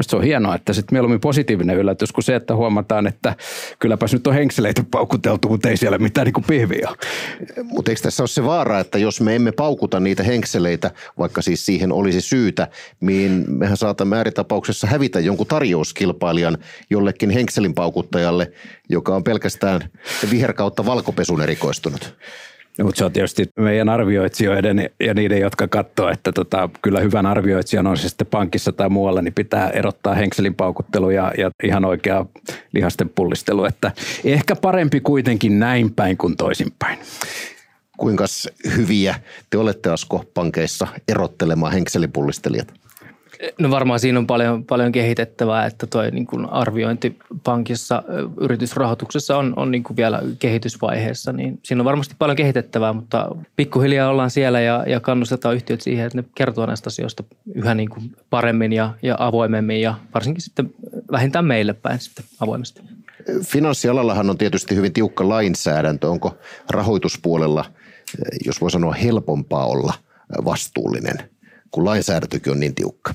se 0.00 0.16
on 0.16 0.22
hienoa, 0.22 0.54
että 0.54 0.72
sitten 0.72 0.94
mieluummin 0.94 1.20
positiivinen 1.20 1.76
yllätys 1.76 2.12
kuin 2.12 2.24
se, 2.24 2.34
että 2.34 2.56
huomataan, 2.56 3.06
että 3.06 3.36
kylläpäs 3.78 4.12
nyt 4.12 4.26
on 4.26 4.34
henkseleitä 4.34 4.84
paukuteltu, 4.90 5.48
mutta 5.48 5.68
ei 5.68 5.76
siellä 5.76 5.98
mitään 5.98 6.24
niin 6.24 6.44
pihviä. 6.46 6.88
Mutta 7.62 7.90
eikö 7.90 8.02
tässä 8.02 8.22
ole 8.22 8.28
se 8.28 8.44
vaara, 8.44 8.80
että 8.80 8.98
jos 8.98 9.20
me 9.20 9.36
emme 9.36 9.52
paukuta 9.52 10.00
niitä 10.00 10.22
henkseleitä, 10.22 10.90
vaikka 11.18 11.42
siis 11.42 11.66
siihen 11.66 11.92
olisi 11.92 12.20
syytä, 12.20 12.68
niin 13.00 13.44
mehän 13.48 13.76
saatamme 13.76 14.16
ääritapauksessa 14.16 14.86
hävitä 14.86 15.20
jonkun 15.20 15.46
tarjouskilpailijan 15.46 16.58
jollekin 16.90 17.30
henkselin 17.30 17.74
paukuttajalle, 17.74 18.52
joka 18.88 19.14
on 19.14 19.24
pelkästään 19.24 19.80
viherka 20.30 20.64
kautta 20.64 20.86
valkopesun 20.86 21.42
erikoistunut. 21.42 22.16
Mutta 22.82 22.98
se 22.98 23.04
on 23.04 23.12
tietysti 23.12 23.48
meidän 23.58 23.88
arvioitsijoiden 23.88 24.90
ja 25.00 25.14
niiden, 25.14 25.40
jotka 25.40 25.68
katsoo, 25.68 26.08
että 26.08 26.32
tota, 26.32 26.70
kyllä 26.82 27.00
hyvän 27.00 27.26
arvioitsijan 27.26 27.86
on 27.86 27.96
se 27.96 28.08
sitten 28.08 28.26
pankissa 28.26 28.72
tai 28.72 28.88
muualla, 28.88 29.22
niin 29.22 29.34
pitää 29.34 29.70
erottaa 29.70 30.14
henkselin 30.14 30.54
paukuttelu 30.54 31.10
ja, 31.10 31.32
ja 31.38 31.50
ihan 31.64 31.84
oikea 31.84 32.26
lihasten 32.72 33.08
pullistelu. 33.08 33.64
Että 33.64 33.92
ehkä 34.24 34.56
parempi 34.56 35.00
kuitenkin 35.00 35.58
näin 35.58 35.94
päin 35.94 36.16
kuin 36.16 36.36
toisinpäin. 36.36 36.98
Kuinka 37.96 38.24
hyviä 38.76 39.14
te 39.50 39.58
olette 39.58 39.90
Asko 39.90 40.24
pankeissa 40.34 40.86
erottelemaan 41.08 41.72
henkselipullistelijat? 41.72 42.83
No 43.58 43.70
varmaan 43.70 44.00
siinä 44.00 44.18
on 44.18 44.26
paljon, 44.26 44.64
paljon 44.64 44.92
kehitettävää, 44.92 45.66
että 45.66 45.86
tuo 45.86 46.02
niin 46.02 46.26
kuin 46.26 46.46
arviointi 46.46 47.18
pankissa 47.44 48.02
yritysrahoituksessa 48.40 49.38
on, 49.38 49.52
on 49.56 49.70
niin 49.70 49.82
kuin 49.82 49.96
vielä 49.96 50.22
kehitysvaiheessa, 50.38 51.32
niin 51.32 51.60
siinä 51.62 51.80
on 51.80 51.84
varmasti 51.84 52.14
paljon 52.18 52.36
kehitettävää, 52.36 52.92
mutta 52.92 53.36
pikkuhiljaa 53.56 54.10
ollaan 54.10 54.30
siellä 54.30 54.60
ja, 54.60 54.84
ja 54.86 55.00
kannustetaan 55.00 55.54
yhtiöt 55.54 55.80
siihen, 55.80 56.06
että 56.06 56.18
ne 56.18 56.24
kertoo 56.34 56.66
näistä 56.66 56.88
asioista 56.88 57.24
yhä 57.54 57.74
niin 57.74 57.88
kuin 57.88 58.16
paremmin 58.30 58.72
ja, 58.72 58.94
ja 59.02 59.16
avoimemmin 59.18 59.80
ja 59.80 59.94
varsinkin 60.14 60.42
sitten 60.42 60.74
vähintään 61.12 61.44
meille 61.44 61.72
päin 61.72 61.98
sitten 61.98 62.24
avoimesti. 62.40 62.82
Finanssialallahan 63.42 64.30
on 64.30 64.38
tietysti 64.38 64.76
hyvin 64.76 64.92
tiukka 64.92 65.28
lainsäädäntö. 65.28 66.10
Onko 66.10 66.38
rahoituspuolella, 66.70 67.64
jos 68.46 68.60
voi 68.60 68.70
sanoa, 68.70 68.92
helpompaa 68.92 69.66
olla 69.66 69.94
vastuullinen, 70.44 71.16
kun 71.70 71.84
lainsäädäntökin 71.84 72.52
on 72.52 72.60
niin 72.60 72.74
tiukka? 72.74 73.14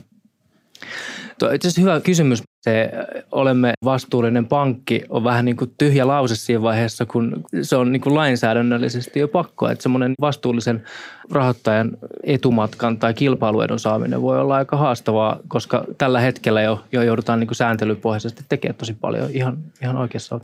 Itse 1.54 1.68
asiassa 1.68 1.82
hyvä 1.82 2.00
kysymys. 2.00 2.44
Se 2.62 2.92
olemme 3.32 3.74
vastuullinen 3.86 4.46
pankki 4.46 5.04
on 5.10 5.24
vähän 5.24 5.46
niin 5.46 5.58
kuin 5.58 5.74
tyhjä 5.78 6.08
lause 6.08 6.36
siinä 6.36 6.62
vaiheessa, 6.62 7.06
kun 7.06 7.44
se 7.62 7.76
on 7.76 7.92
niin 7.92 8.02
kuin 8.02 8.16
lainsäädännöllisesti 8.16 9.20
jo 9.20 9.28
pakko. 9.28 9.70
Että 9.70 9.84
semmoinen 9.84 10.14
vastuullisen 10.22 10.84
rahoittajan 11.32 11.92
etumatkan 12.24 12.98
tai 12.98 13.14
kilpailuedon 13.14 13.80
saaminen 13.80 14.22
voi 14.22 14.40
olla 14.40 14.56
aika 14.56 14.78
haastavaa, 14.78 15.40
koska 15.48 15.84
tällä 15.98 16.20
hetkellä 16.20 16.62
jo, 16.62 16.84
jo 16.92 17.02
joudutaan 17.02 17.40
niin 17.40 17.48
kuin 17.48 17.56
sääntelypohjaisesti 17.56 18.44
tekemään 18.50 18.76
tosi 18.76 18.94
paljon 18.94 19.30
ihan, 19.32 19.58
ihan 19.82 19.98
oikeassa 19.98 20.40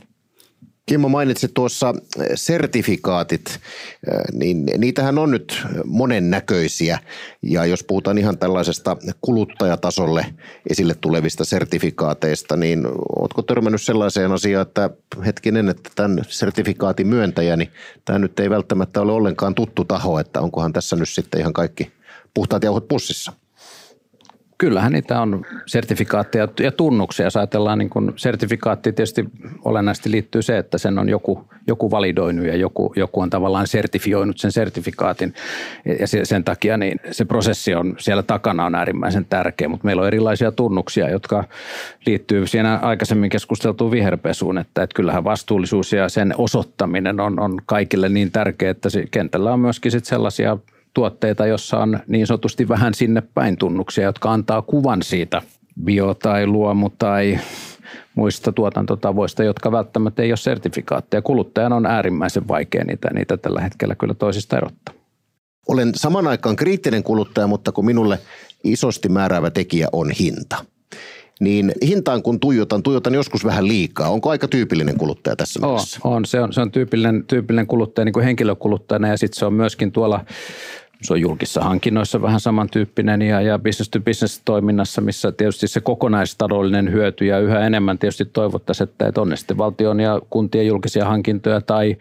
Kimmo 0.86 1.08
mainitsi 1.08 1.48
tuossa 1.54 1.94
eh, 2.20 2.26
sertifikaatit, 2.34 3.50
eh, 3.50 4.20
niin 4.32 4.66
niitähän 4.78 5.18
on 5.18 5.30
nyt 5.30 5.62
monennäköisiä. 5.84 6.98
Ja 7.42 7.66
jos 7.66 7.84
puhutaan 7.84 8.18
ihan 8.18 8.38
tällaisesta 8.38 8.96
kuluttajatasolle 9.20 10.26
esille 10.70 10.94
tulevista 11.00 11.44
sertifikaateista, 11.44 12.56
niin 12.56 12.86
oletko 13.18 13.42
törmännyt 13.42 13.82
sellaiseen 13.82 14.32
asiaan, 14.32 14.66
että 14.66 14.90
hetkinen, 15.26 15.68
että 15.68 15.90
tämän 15.94 16.24
sertifikaatin 16.28 17.06
myöntäjä, 17.06 17.56
niin 17.56 17.70
tämä 18.04 18.18
nyt 18.18 18.40
ei 18.40 18.50
välttämättä 18.50 19.00
ole 19.00 19.12
ollenkaan 19.12 19.54
tuttu 19.54 19.84
taho, 19.84 20.18
että 20.18 20.40
onkohan 20.40 20.72
tässä 20.72 20.96
nyt 20.96 21.08
sitten 21.08 21.40
ihan 21.40 21.52
kaikki 21.52 21.92
puhtaat 22.34 22.64
jauhot 22.64 22.88
pussissa? 22.88 23.32
Kyllähän 24.58 24.92
niitä 24.92 25.20
on 25.20 25.44
sertifikaatteja 25.66 26.48
ja 26.60 26.72
tunnuksia. 26.72 27.26
Jos 27.26 27.36
ajatellaan 27.36 27.78
niin 27.78 27.90
kun 27.90 28.12
sertifikaatti, 28.16 28.92
tietysti 28.92 29.24
olennaisesti 29.64 30.10
liittyy 30.10 30.42
se, 30.42 30.58
että 30.58 30.78
sen 30.78 30.98
on 30.98 31.08
joku, 31.08 31.48
joku 31.66 31.90
validoinut 31.90 32.46
ja 32.46 32.56
joku, 32.56 32.92
joku 32.96 33.20
on 33.20 33.30
tavallaan 33.30 33.66
sertifioinut 33.66 34.38
sen 34.38 34.52
sertifikaatin. 34.52 35.34
Ja 36.00 36.06
sen 36.24 36.44
takia 36.44 36.76
niin 36.76 37.00
se 37.10 37.24
prosessi 37.24 37.74
on 37.74 37.94
siellä 37.98 38.22
takana 38.22 38.64
on 38.64 38.74
äärimmäisen 38.74 39.24
tärkeä, 39.24 39.68
mutta 39.68 39.84
meillä 39.84 40.02
on 40.02 40.08
erilaisia 40.08 40.52
tunnuksia, 40.52 41.10
jotka 41.10 41.44
liittyy 42.06 42.46
siinä 42.46 42.76
aikaisemmin 42.76 43.30
keskusteltuun 43.30 43.90
viherpesuun, 43.90 44.58
että, 44.58 44.82
että 44.82 44.94
kyllähän 44.94 45.24
vastuullisuus 45.24 45.92
ja 45.92 46.08
sen 46.08 46.34
osoittaminen 46.38 47.20
on, 47.20 47.40
on 47.40 47.58
kaikille 47.66 48.08
niin 48.08 48.30
tärkeää, 48.30 48.70
että 48.70 48.88
kentällä 49.10 49.52
on 49.52 49.60
myöskin 49.60 49.92
sit 49.92 50.04
sellaisia 50.04 50.58
tuotteita, 50.96 51.46
jossa 51.46 51.78
on 51.78 51.98
niin 52.06 52.26
sanotusti 52.26 52.68
vähän 52.68 52.94
sinne 52.94 53.22
päin 53.34 53.56
tunnuksia, 53.56 54.04
jotka 54.04 54.32
antaa 54.32 54.62
kuvan 54.62 55.02
siitä 55.02 55.42
bio- 55.84 56.14
tai 56.14 56.46
luomu- 56.46 56.90
tai 56.98 57.38
muista 58.14 58.52
tuotantotavoista, 58.52 59.44
jotka 59.44 59.72
välttämättä 59.72 60.22
ei 60.22 60.30
ole 60.30 60.36
sertifikaatteja. 60.36 61.22
Kuluttajan 61.22 61.72
on 61.72 61.86
äärimmäisen 61.86 62.48
vaikea 62.48 62.84
niitä, 62.84 63.08
niitä 63.14 63.36
tällä 63.36 63.60
hetkellä 63.60 63.94
kyllä 63.94 64.14
toisista 64.14 64.56
erottaa. 64.56 64.94
Olen 65.68 65.92
saman 65.94 66.26
aikaan 66.26 66.56
kriittinen 66.56 67.02
kuluttaja, 67.02 67.46
mutta 67.46 67.72
kun 67.72 67.86
minulle 67.86 68.18
isosti 68.64 69.08
määräävä 69.08 69.50
tekijä 69.50 69.88
on 69.92 70.10
hinta– 70.10 70.56
niin 71.40 71.72
hintaan 71.86 72.22
kun 72.22 72.40
tuijotan, 72.40 72.82
tuijotan 72.82 73.14
joskus 73.14 73.44
vähän 73.44 73.68
liikaa. 73.68 74.08
Onko 74.08 74.30
aika 74.30 74.48
tyypillinen 74.48 74.98
kuluttaja 74.98 75.36
tässä 75.36 75.60
on, 75.62 75.68
mielessä? 75.68 76.00
On, 76.04 76.24
se 76.24 76.40
on, 76.40 76.52
se 76.52 76.60
on 76.60 76.70
tyypillinen, 76.70 77.24
tyypillinen 77.26 77.66
kuluttaja 77.66 78.04
niin 78.04 78.12
kuin 78.12 78.24
henkilökuluttajana 78.24 79.08
ja 79.08 79.18
sitten 79.18 79.38
se 79.38 79.46
on 79.46 79.54
myöskin 79.54 79.92
tuolla 79.92 80.24
se 81.02 81.12
on 81.12 81.20
julkissa 81.20 81.60
hankinnoissa 81.60 82.22
vähän 82.22 82.40
samantyyppinen 82.40 83.22
ja, 83.22 83.40
ja 83.40 83.58
business 83.58 83.90
to 83.90 84.00
business 84.00 84.42
toiminnassa, 84.44 85.00
missä 85.00 85.32
tietysti 85.32 85.68
se 85.68 85.80
kokonaistaloudellinen 85.80 86.92
hyöty 86.92 87.24
ja 87.24 87.38
yhä 87.38 87.66
enemmän 87.66 87.98
tietysti 87.98 88.24
toivottaisiin, 88.24 88.88
että, 88.88 89.06
että 89.06 89.20
on 89.20 89.28
ne 89.28 89.36
sitten 89.36 89.58
valtion 89.58 90.00
ja 90.00 90.20
kuntien 90.30 90.66
julkisia 90.66 91.04
hankintoja 91.04 91.60
tai 91.60 91.96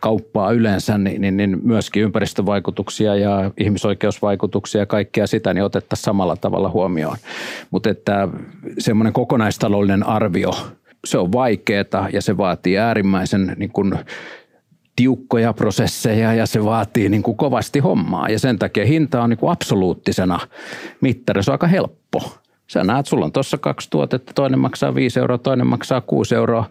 kauppaa 0.00 0.52
yleensä, 0.52 0.98
niin, 0.98 1.20
niin, 1.20 1.36
niin 1.36 1.58
myöskin 1.62 2.02
ympäristövaikutuksia 2.02 3.16
ja 3.16 3.50
ihmisoikeusvaikutuksia 3.58 4.80
ja 4.80 4.86
kaikkea 4.86 5.26
sitä, 5.26 5.54
niin 5.54 5.64
otettaisiin 5.64 6.04
samalla 6.04 6.36
tavalla 6.36 6.70
huomioon. 6.70 7.16
Mutta 7.70 7.90
että 7.90 8.28
semmoinen 8.78 9.12
kokonaistaloudellinen 9.12 10.06
arvio, 10.06 10.50
se 11.04 11.18
on 11.18 11.32
vaikeaa 11.32 12.08
ja 12.12 12.22
se 12.22 12.36
vaatii 12.36 12.78
äärimmäisen 12.78 13.56
niin 13.58 13.70
kuin 13.72 13.94
tiukkoja 14.96 15.52
prosesseja 15.52 16.34
ja 16.34 16.46
se 16.46 16.64
vaatii 16.64 17.08
niin 17.08 17.22
kuin 17.22 17.36
kovasti 17.36 17.78
hommaa. 17.78 18.28
Ja 18.28 18.38
sen 18.38 18.58
takia 18.58 18.86
hinta 18.86 19.22
on 19.22 19.30
niin 19.30 19.38
kuin 19.38 19.52
absoluuttisena 19.52 20.40
mittari. 21.00 21.42
Se 21.42 21.50
on 21.50 21.54
aika 21.54 21.66
helppo. 21.66 22.32
Sä 22.66 22.84
näet, 22.84 23.06
sulla 23.06 23.24
on 23.24 23.32
tuossa 23.32 23.58
kaksi 23.58 23.90
tuotetta, 23.90 24.32
toinen 24.34 24.58
maksaa 24.58 24.94
5 24.94 25.20
euroa, 25.20 25.38
toinen 25.38 25.66
maksaa 25.66 26.00
6 26.00 26.34
euroa, 26.34 26.64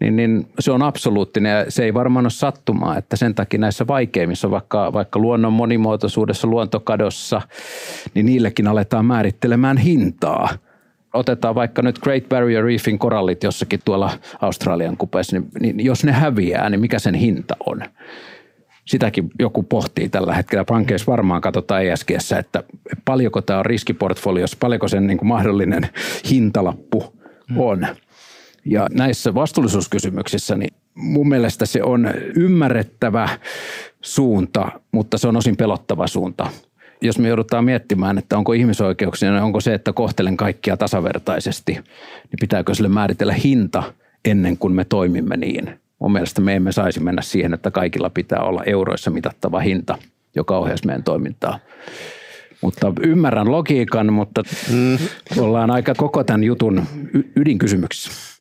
niin, 0.00 0.16
niin 0.16 0.46
se 0.60 0.72
on 0.72 0.82
absoluuttinen 0.82 1.52
ja 1.52 1.70
se 1.70 1.84
ei 1.84 1.94
varmaan 1.94 2.24
ole 2.24 2.30
sattumaa, 2.30 2.96
että 2.96 3.16
sen 3.16 3.34
takia 3.34 3.60
näissä 3.60 3.86
vaikeimmissa, 3.86 4.50
vaikka, 4.50 4.92
vaikka 4.92 5.18
luonnon 5.18 5.52
monimuotoisuudessa, 5.52 6.48
luontokadossa, 6.48 7.42
niin 8.14 8.26
niillekin 8.26 8.68
aletaan 8.68 9.04
määrittelemään 9.04 9.78
hintaa– 9.78 10.48
otetaan 11.16 11.54
vaikka 11.54 11.82
nyt 11.82 11.98
Great 11.98 12.28
Barrier 12.28 12.64
Reefin 12.64 12.98
korallit 12.98 13.42
jossakin 13.42 13.80
tuolla 13.84 14.10
Australian 14.40 14.96
kupeessa, 14.96 15.36
niin, 15.36 15.48
niin 15.60 15.84
jos 15.84 16.04
ne 16.04 16.12
häviää, 16.12 16.70
niin 16.70 16.80
mikä 16.80 16.98
sen 16.98 17.14
hinta 17.14 17.56
on? 17.66 17.82
Sitäkin 18.84 19.30
joku 19.38 19.62
pohtii 19.62 20.08
tällä 20.08 20.34
hetkellä. 20.34 20.64
Pankeissa 20.64 21.12
varmaan 21.12 21.40
katsotaan 21.40 21.84
ESGssä, 21.84 22.38
että 22.38 22.62
paljonko 23.04 23.42
tämä 23.42 23.58
on 23.58 23.66
riskiportfoliossa, 23.66 24.56
paljonko 24.60 24.88
sen 24.88 25.06
niin 25.06 25.18
kuin 25.18 25.28
mahdollinen 25.28 25.88
hintalappu 26.30 27.14
hmm. 27.48 27.60
on. 27.60 27.86
Ja 28.64 28.86
näissä 28.90 29.34
vastuullisuuskysymyksissä, 29.34 30.56
niin 30.56 30.74
mun 30.94 31.28
mielestä 31.28 31.66
se 31.66 31.82
on 31.82 32.10
ymmärrettävä 32.36 33.28
suunta, 34.00 34.80
mutta 34.92 35.18
se 35.18 35.28
on 35.28 35.36
osin 35.36 35.56
pelottava 35.56 36.06
suunta 36.06 36.50
jos 37.02 37.18
me 37.18 37.28
joudutaan 37.28 37.64
miettimään, 37.64 38.18
että 38.18 38.38
onko 38.38 38.52
ihmisoikeuksia, 38.52 39.30
niin 39.30 39.42
onko 39.42 39.60
se, 39.60 39.74
että 39.74 39.92
kohtelen 39.92 40.36
kaikkia 40.36 40.76
tasavertaisesti, 40.76 41.72
niin 41.72 42.38
pitääkö 42.40 42.74
sille 42.74 42.88
määritellä 42.88 43.32
hinta 43.32 43.82
ennen 44.24 44.58
kuin 44.58 44.72
me 44.72 44.84
toimimme 44.84 45.36
niin. 45.36 45.80
Mun 45.98 46.12
mielestä 46.12 46.40
me 46.40 46.56
emme 46.56 46.72
saisi 46.72 47.00
mennä 47.00 47.22
siihen, 47.22 47.54
että 47.54 47.70
kaikilla 47.70 48.10
pitää 48.10 48.40
olla 48.40 48.62
euroissa 48.66 49.10
mitattava 49.10 49.60
hinta, 49.60 49.98
joka 50.34 50.58
ohjaisi 50.58 50.86
meidän 50.86 51.02
toimintaa. 51.02 51.58
Mutta 52.60 52.92
ymmärrän 53.00 53.52
logiikan, 53.52 54.12
mutta 54.12 54.42
mm. 54.72 54.98
ollaan 55.38 55.70
aika 55.70 55.94
koko 55.94 56.24
tämän 56.24 56.44
jutun 56.44 56.82
ydinkysymyksissä. 57.36 58.36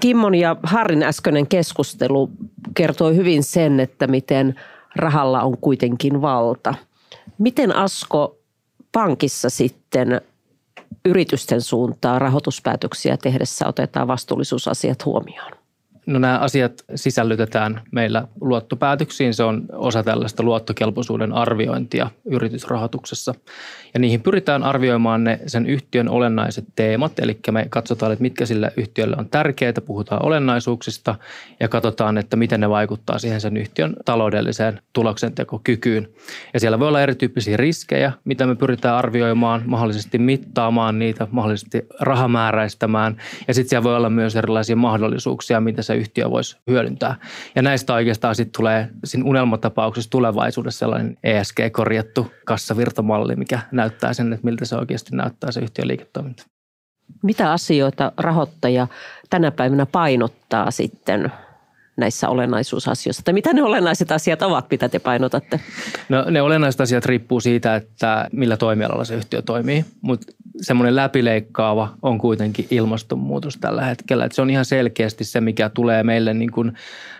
Kimmon 0.00 0.34
ja 0.34 0.56
Harrin 0.62 1.02
äskeinen 1.02 1.46
keskustelu 1.46 2.30
kertoi 2.74 3.16
hyvin 3.16 3.42
sen, 3.42 3.80
että 3.80 4.06
miten– 4.06 4.54
rahalla 4.96 5.42
on 5.42 5.58
kuitenkin 5.58 6.22
valta. 6.22 6.74
Miten 7.38 7.76
Asko 7.76 8.38
pankissa 8.92 9.50
sitten 9.50 10.20
yritysten 11.04 11.60
suuntaan 11.60 12.20
rahoituspäätöksiä 12.20 13.16
tehdessä 13.16 13.68
otetaan 13.68 14.08
vastuullisuusasiat 14.08 15.04
huomioon? 15.04 15.63
No 16.06 16.18
nämä 16.18 16.38
asiat 16.38 16.72
sisällytetään 16.94 17.80
meillä 17.90 18.28
luottopäätöksiin. 18.40 19.34
Se 19.34 19.44
on 19.44 19.66
osa 19.72 20.02
tällaista 20.02 20.42
luottokelpoisuuden 20.42 21.32
arviointia 21.32 22.10
yritysrahoituksessa. 22.24 23.34
Ja 23.94 24.00
niihin 24.00 24.22
pyritään 24.22 24.62
arvioimaan 24.62 25.24
ne 25.24 25.40
sen 25.46 25.66
yhtiön 25.66 26.08
olennaiset 26.08 26.64
teemat. 26.76 27.18
Eli 27.18 27.38
me 27.50 27.66
katsotaan, 27.70 28.12
että 28.12 28.22
mitkä 28.22 28.46
sillä 28.46 28.70
yhtiölle 28.76 29.16
on 29.18 29.28
tärkeää, 29.28 29.72
puhutaan 29.86 30.26
olennaisuuksista 30.26 31.14
ja 31.60 31.68
katsotaan, 31.68 32.18
että 32.18 32.36
miten 32.36 32.60
ne 32.60 32.70
vaikuttaa 32.70 33.18
siihen 33.18 33.40
sen 33.40 33.56
yhtiön 33.56 33.96
taloudelliseen 34.04 34.80
tuloksentekokykyyn. 34.92 36.08
Ja 36.54 36.60
siellä 36.60 36.78
voi 36.78 36.88
olla 36.88 37.02
erityyppisiä 37.02 37.56
riskejä, 37.56 38.12
mitä 38.24 38.46
me 38.46 38.54
pyritään 38.54 38.96
arvioimaan, 38.96 39.62
mahdollisesti 39.66 40.18
mittaamaan 40.18 40.98
niitä, 40.98 41.26
mahdollisesti 41.30 41.86
rahamääräistämään. 42.00 43.16
Ja 43.48 43.54
sitten 43.54 43.68
siellä 43.70 43.84
voi 43.84 43.96
olla 43.96 44.10
myös 44.10 44.36
erilaisia 44.36 44.76
mahdollisuuksia, 44.76 45.60
mitä 45.60 45.82
se 45.82 45.93
yhtiö 45.94 46.30
voisi 46.30 46.56
hyödyntää. 46.70 47.16
Ja 47.54 47.62
näistä 47.62 47.94
oikeastaan 47.94 48.34
sitten 48.34 48.58
tulee 48.58 48.88
siinä 49.04 49.24
unelmatapauksessa 49.28 50.10
tulevaisuudessa 50.10 50.78
sellainen 50.78 51.16
ESG-korjattu 51.22 52.32
kassavirtamalli, 52.46 53.36
mikä 53.36 53.60
näyttää 53.72 54.12
sen, 54.12 54.32
että 54.32 54.44
miltä 54.44 54.64
se 54.64 54.76
oikeasti 54.76 55.16
näyttää 55.16 55.52
se 55.52 55.60
yhtiön 55.60 55.88
liiketoiminta. 55.88 56.46
Mitä 57.22 57.52
asioita 57.52 58.12
rahoittaja 58.16 58.86
tänä 59.30 59.50
päivänä 59.50 59.86
painottaa 59.86 60.70
sitten 60.70 61.32
näissä 61.96 62.28
olennaisuusasioissa? 62.28 63.22
Tai 63.24 63.34
mitä 63.34 63.52
ne 63.52 63.62
olennaiset 63.62 64.12
asiat 64.12 64.42
ovat, 64.42 64.66
mitä 64.70 64.88
te 64.88 64.98
painotatte? 64.98 65.60
No 66.08 66.24
ne 66.30 66.42
olennaiset 66.42 66.80
asiat 66.80 67.06
riippuu 67.06 67.40
siitä, 67.40 67.76
että 67.76 68.28
millä 68.32 68.56
toimialalla 68.56 69.04
se 69.04 69.14
yhtiö 69.14 69.42
toimii, 69.42 69.84
mutta 70.00 70.32
semmoinen 70.60 70.96
läpileikkaava 70.96 71.94
on 72.02 72.18
kuitenkin 72.18 72.66
ilmastonmuutos 72.70 73.56
tällä 73.56 73.84
hetkellä. 73.84 74.24
Että 74.24 74.36
se 74.36 74.42
on 74.42 74.50
ihan 74.50 74.64
selkeästi 74.64 75.24
se, 75.24 75.40
mikä 75.40 75.68
tulee 75.68 76.02
meille 76.02 76.34
niin 76.34 76.52
kuin 76.52 76.72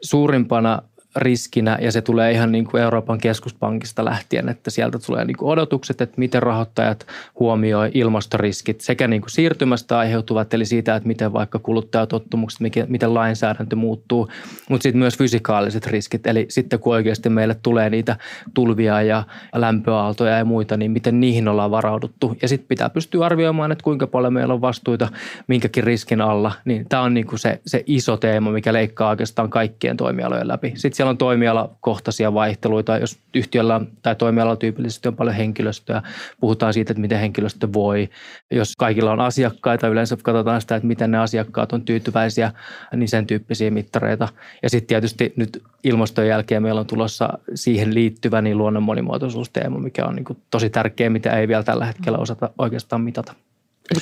suurimpana 0.02 0.82
riskinä 1.16 1.78
ja 1.80 1.92
se 1.92 2.02
tulee 2.02 2.32
ihan 2.32 2.52
niin 2.52 2.64
kuin 2.64 2.82
Euroopan 2.82 3.18
keskuspankista 3.18 4.04
lähtien, 4.04 4.48
että 4.48 4.70
sieltä 4.70 4.98
tulee 5.06 5.24
niin 5.24 5.36
kuin 5.36 5.50
odotukset, 5.50 6.00
että 6.00 6.14
miten 6.18 6.42
rahoittajat 6.42 7.06
huomioi 7.40 7.90
ilmastoriskit 7.94 8.80
sekä 8.80 9.08
niin 9.08 9.22
kuin 9.22 9.30
siirtymästä 9.30 9.98
aiheutuvat, 9.98 10.54
eli 10.54 10.64
siitä, 10.64 10.96
että 10.96 11.06
miten 11.06 11.32
vaikka 11.32 11.58
kuluttajatottumukset, 11.58 12.60
miten 12.88 13.14
lainsäädäntö 13.14 13.76
muuttuu, 13.76 14.28
mutta 14.68 14.82
sitten 14.82 14.98
myös 14.98 15.18
fysikaaliset 15.18 15.86
riskit, 15.86 16.26
eli 16.26 16.46
sitten 16.48 16.78
kun 16.78 16.94
oikeasti 16.94 17.28
meille 17.28 17.56
tulee 17.62 17.90
niitä 17.90 18.16
tulvia 18.54 19.02
ja 19.02 19.22
lämpöaaltoja 19.54 20.38
ja 20.38 20.44
muita, 20.44 20.76
niin 20.76 20.90
miten 20.90 21.20
niihin 21.20 21.48
ollaan 21.48 21.70
varauduttu. 21.70 22.36
Ja 22.42 22.48
sitten 22.48 22.68
pitää 22.68 22.90
pystyä 22.90 23.26
arvioimaan, 23.26 23.72
että 23.72 23.84
kuinka 23.84 24.06
paljon 24.06 24.32
meillä 24.32 24.54
on 24.54 24.60
vastuita 24.60 25.08
minkäkin 25.46 25.84
riskin 25.84 26.20
alla, 26.20 26.52
niin 26.64 26.86
tämä 26.88 27.02
on 27.02 27.14
niin 27.14 27.26
kuin 27.26 27.38
se, 27.38 27.60
se 27.66 27.82
iso 27.86 28.16
teema, 28.16 28.50
mikä 28.50 28.72
leikkaa 28.72 29.10
oikeastaan 29.10 29.50
kaikkien 29.50 29.96
toimialojen 29.96 30.48
läpi. 30.48 30.72
Sitten 30.76 30.96
siellä 31.04 31.10
on 31.10 31.18
toimialakohtaisia 31.18 32.34
vaihteluita. 32.34 32.98
Jos 32.98 33.18
yhtiöllä 33.34 33.80
tai 34.02 34.16
toimialalla 34.16 34.56
tyypillisesti 34.56 35.08
on 35.08 35.16
paljon 35.16 35.36
henkilöstöä, 35.36 36.02
puhutaan 36.40 36.72
siitä, 36.72 36.92
että 36.92 37.00
miten 37.00 37.18
henkilöstö 37.18 37.68
voi. 37.72 38.08
Jos 38.50 38.76
kaikilla 38.78 39.12
on 39.12 39.20
asiakkaita, 39.20 39.88
yleensä 39.88 40.16
katsotaan 40.22 40.60
sitä, 40.60 40.76
että 40.76 40.86
miten 40.86 41.10
ne 41.10 41.18
asiakkaat 41.18 41.72
on 41.72 41.82
tyytyväisiä, 41.82 42.52
niin 42.96 43.08
sen 43.08 43.26
tyyppisiä 43.26 43.70
mittareita. 43.70 44.28
Ja 44.62 44.70
sitten 44.70 44.88
tietysti 44.88 45.32
nyt 45.36 45.62
ilmaston 45.84 46.26
jälkeen 46.26 46.62
meillä 46.62 46.80
on 46.80 46.86
tulossa 46.86 47.28
siihen 47.54 47.94
liittyvä 47.94 48.42
niin 48.42 48.58
luonnon 48.58 48.82
monimuotoisuusteema, 48.82 49.78
mikä 49.78 50.04
on 50.04 50.16
niin 50.16 50.38
tosi 50.50 50.70
tärkeä, 50.70 51.10
mitä 51.10 51.30
ei 51.30 51.48
vielä 51.48 51.62
tällä 51.62 51.84
hetkellä 51.84 52.18
osata 52.18 52.50
oikeastaan 52.58 53.02
mitata. 53.02 53.34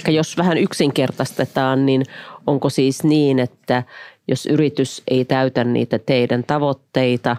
Eli 0.06 0.16
jos 0.16 0.36
vähän 0.36 0.58
yksinkertaistetaan, 0.58 1.86
niin 1.86 2.02
onko 2.46 2.70
siis 2.70 3.04
niin, 3.04 3.38
että 3.38 3.82
jos 4.28 4.46
yritys 4.46 5.02
ei 5.08 5.24
täytä 5.24 5.64
niitä 5.64 5.98
teidän 5.98 6.44
tavoitteita 6.44 7.36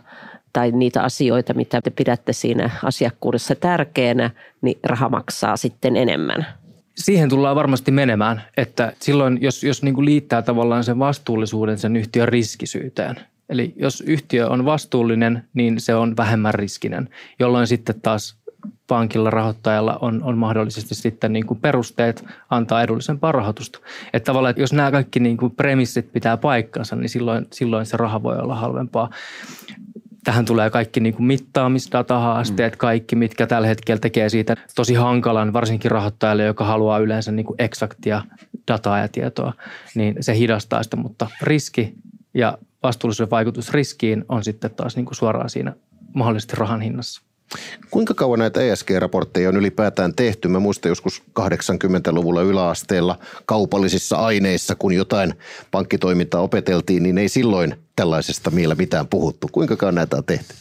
tai 0.54 0.72
niitä 0.72 1.04
asioita, 1.04 1.54
mitä 1.54 1.82
te 1.82 1.89
pidätte 1.89 2.34
siinä 2.34 2.69
asiakkuudessa 2.84 3.56
tärkeänä, 3.56 4.30
niin 4.62 4.80
raha 4.84 5.10
maksaa 5.10 5.58
sitten 5.58 5.96
enemmän. 5.96 6.46
Siihen 6.96 7.30
tullaan 7.30 7.56
varmasti 7.56 7.91
menemään, 7.91 8.41
että 8.58 8.93
silloin 9.00 9.38
jos, 9.41 9.63
jos 9.63 9.84
niin 9.84 9.96
kuin 9.96 10.06
liittää 10.06 10.41
tavallaan 10.41 10.84
sen 10.84 11.00
vastuullisuuden 11.00 11.78
sen 11.78 11.96
yhtiön 11.96 12.28
riskisyyteen, 12.28 13.15
Eli 13.50 13.74
jos 13.76 14.02
yhtiö 14.02 14.48
on 14.50 14.65
vastuullinen, 14.65 15.43
niin 15.54 15.80
se 15.80 15.96
on 15.96 16.17
vähemmän 16.17 16.54
riskinen, 16.54 17.10
jolloin 17.39 17.67
sitten 17.67 18.02
taas 18.02 18.38
pankilla 18.88 19.30
rahoittajalla 19.30 19.97
on, 20.02 20.23
on 20.23 20.38
mahdollisesti 20.38 20.95
sitten 20.95 21.34
niin 21.34 21.45
kuin 21.45 21.60
perusteet 21.60 22.26
antaa 22.49 22.84
edullisempaa 22.84 23.32
rahoitusta. 23.32 23.80
Että 24.13 24.26
tavallaan, 24.26 24.49
että 24.49 24.62
jos 24.62 24.73
nämä 24.73 24.91
kaikki 24.91 25.19
niin 25.19 25.38
kuin 25.38 25.52
premissit 25.52 26.12
pitää 26.12 26.38
paikkansa, 26.38 26.95
niin 26.95 27.10
silloin, 27.10 27.47
silloin 27.52 27.86
se 27.86 27.97
raha 27.97 28.23
voi 28.23 28.38
olla 28.38 28.56
halvempaa. 28.56 29.10
Tähän 30.23 30.45
tulee 30.45 30.69
kaikki 30.69 30.99
niin 30.99 31.13
kuin 31.13 31.26
mittaamisdatahaasteet, 31.26 32.73
mm. 32.73 32.78
kaikki, 32.78 33.15
mitkä 33.15 33.47
tällä 33.47 33.67
hetkellä 33.67 33.99
tekee 33.99 34.30
siitä 34.30 34.56
tosi 34.76 34.93
hankalan, 34.93 35.54
varsinkin 35.54 35.91
rahoittajalle, 35.91 36.43
joka 36.43 36.65
haluaa 36.65 36.99
yleensä 36.99 37.32
niin 37.32 37.45
kuin 37.45 37.56
eksaktia 37.60 38.21
dataa 38.67 38.99
ja 38.99 39.08
tietoa, 39.08 39.54
niin 39.95 40.15
se 40.19 40.38
hidastaa 40.38 40.84
sitä, 40.84 40.97
mutta 40.97 41.28
riski 41.41 41.93
ja 42.34 42.58
vastuullisuuden 42.84 43.32
vaikutus 43.32 43.71
riskiin 43.71 44.26
on 44.30 44.43
sitten 44.43 44.71
taas 44.71 44.95
niin 44.95 45.06
kuin 45.06 45.15
suoraan 45.15 45.49
siinä 45.49 45.73
mahdollisesti 46.13 46.56
rahan 46.56 46.82
hinnassa. 46.82 47.21
Kuinka 47.92 48.14
kauan 48.14 48.40
näitä 48.40 48.62
ESG-raportteja 48.62 49.50
on 49.50 49.58
ylipäätään 49.58 50.16
tehty? 50.16 50.48
Mä 50.48 50.60
muistan 50.60 50.90
joskus 50.90 51.24
80-luvulla 51.40 52.42
yläasteella 52.42 53.20
kaupallisissa 53.46 54.16
aineissa, 54.18 54.76
kun 54.76 54.94
jotain 54.94 55.34
pankkitoimintaa 55.72 56.42
opeteltiin, 56.42 57.04
niin 57.04 57.18
ei 57.18 57.30
silloin 57.30 57.76
tällaisesta 57.96 58.56
vielä 58.56 58.76
mitään 58.76 59.08
puhuttu. 59.08 59.50
Kuinka 59.52 59.76
kauan 59.76 59.96
näitä 59.96 60.18
on 60.18 60.24
tehty? 60.24 60.54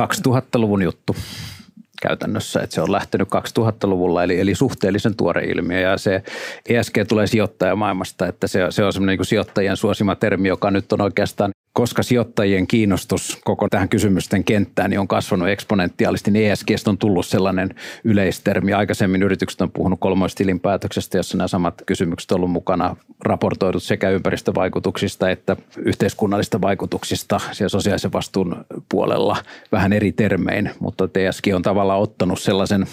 2000-luvun 0.00 0.82
juttu 0.82 1.16
käytännössä, 2.02 2.60
että 2.60 2.74
se 2.74 2.80
on 2.80 2.92
lähtenyt 2.92 3.28
2000-luvulla, 3.28 4.24
eli, 4.24 4.40
eli 4.40 4.54
suhteellisen 4.54 5.16
tuore 5.16 5.44
ilmiö, 5.44 5.80
ja 5.80 5.98
se 5.98 6.22
ESG 6.68 6.94
tulee 7.08 7.26
sijoittajamaailmasta, 7.26 8.26
että 8.26 8.46
se, 8.46 8.60
se 8.70 8.84
on 8.84 8.92
semmoinen 8.92 9.18
niin 9.18 9.26
sijoittajien 9.26 9.76
suosima 9.76 10.16
termi, 10.16 10.48
joka 10.48 10.70
nyt 10.70 10.92
on 10.92 11.00
oikeastaan 11.00 11.50
koska 11.74 12.02
sijoittajien 12.02 12.66
kiinnostus 12.66 13.38
koko 13.44 13.68
tähän 13.68 13.88
kysymysten 13.88 14.44
kenttään 14.44 14.90
niin 14.90 15.00
on 15.00 15.08
kasvanut 15.08 15.48
eksponentiaalisesti, 15.48 16.30
niin 16.30 16.52
ESG 16.52 16.68
on 16.86 16.98
tullut 16.98 17.26
sellainen 17.26 17.74
yleistermi. 18.04 18.72
Aikaisemmin 18.72 19.22
yritykset 19.22 19.60
on 19.60 19.70
puhunut 19.70 20.00
kolmoistilinpäätöksestä, 20.00 21.18
jossa 21.18 21.36
nämä 21.36 21.48
samat 21.48 21.74
kysymykset 21.86 22.32
on 22.32 22.36
ollut 22.36 22.50
mukana 22.50 22.96
raportoidut 23.24 23.82
sekä 23.82 24.10
ympäristövaikutuksista 24.10 25.30
että 25.30 25.56
yhteiskunnallista 25.78 26.60
vaikutuksista 26.60 27.40
siellä 27.52 27.68
sosiaalisen 27.68 28.12
vastuun 28.12 28.64
puolella 28.88 29.36
vähän 29.72 29.92
eri 29.92 30.12
termein, 30.12 30.70
mutta 30.80 31.08
ESG 31.14 31.44
on 31.54 31.62
tavallaan 31.62 32.00
ottanut 32.00 32.40
sellaisen 32.40 32.86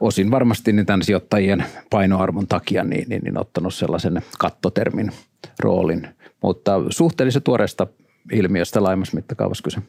osin 0.00 0.30
varmasti 0.30 0.72
niin 0.72 0.86
tämän 0.86 1.02
sijoittajien 1.02 1.64
painoarvon 1.90 2.46
takia 2.46 2.84
niin, 2.84 3.08
niin, 3.08 3.22
niin 3.22 3.40
ottanut 3.40 3.74
sellaisen 3.74 4.22
kattotermin 4.38 5.12
roolin, 5.58 6.08
mutta 6.42 6.72
suhteellisen 6.90 7.42
tuoreesta 7.42 7.86
ilmiöstä 8.32 8.82
laajemmassa 8.82 9.16
mittakaavassa 9.16 9.62
kyse. 9.62 9.80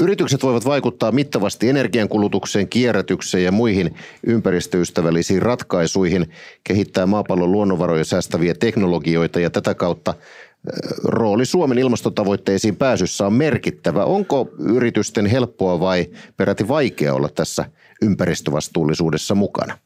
Yritykset 0.00 0.42
voivat 0.42 0.64
vaikuttaa 0.64 1.12
mittavasti 1.12 1.68
energiankulutukseen, 1.68 2.68
kierrätykseen 2.68 3.44
ja 3.44 3.52
muihin 3.52 3.94
ympäristöystävällisiin 4.26 5.42
ratkaisuihin, 5.42 6.26
kehittää 6.64 7.06
maapallon 7.06 7.52
luonnonvaroja 7.52 8.04
säästäviä 8.04 8.54
teknologioita 8.54 9.40
ja 9.40 9.50
tätä 9.50 9.74
kautta 9.74 10.14
rooli 11.04 11.46
Suomen 11.46 11.78
ilmastotavoitteisiin 11.78 12.76
pääsyssä 12.76 13.26
on 13.26 13.32
merkittävä. 13.32 14.04
Onko 14.04 14.50
yritysten 14.58 15.26
helppoa 15.26 15.80
vai 15.80 16.06
peräti 16.36 16.68
vaikea 16.68 17.14
olla 17.14 17.28
tässä 17.28 17.64
ympäristövastuullisuudessa 18.02 19.34
mukana? 19.34 19.78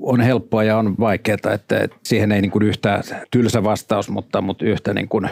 on 0.00 0.20
helppoa 0.20 0.64
ja 0.64 0.78
on 0.78 0.94
vaikeaa, 1.00 1.52
että 1.54 1.88
siihen 2.02 2.32
ei 2.32 2.40
niin 2.40 2.50
kuin 2.50 2.62
yhtä 2.62 3.02
tylsä 3.30 3.64
vastaus, 3.64 4.08
mutta, 4.08 4.40
mutta 4.40 4.64
yhtä 4.64 4.94
niin 4.94 5.08
kuin 5.08 5.28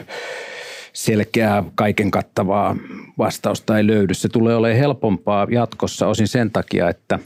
selkeää 0.97 1.65
kaiken 1.75 2.11
kattavaa 2.11 2.77
vastausta 3.19 3.79
ei 3.79 3.87
löydy. 3.87 4.15
Se 4.15 4.29
tulee 4.29 4.57
olemaan 4.57 4.79
helpompaa 4.79 5.47
jatkossa 5.51 6.07
osin 6.07 6.29
sen 6.29 6.51
takia, 6.51 6.89
että 6.89 7.19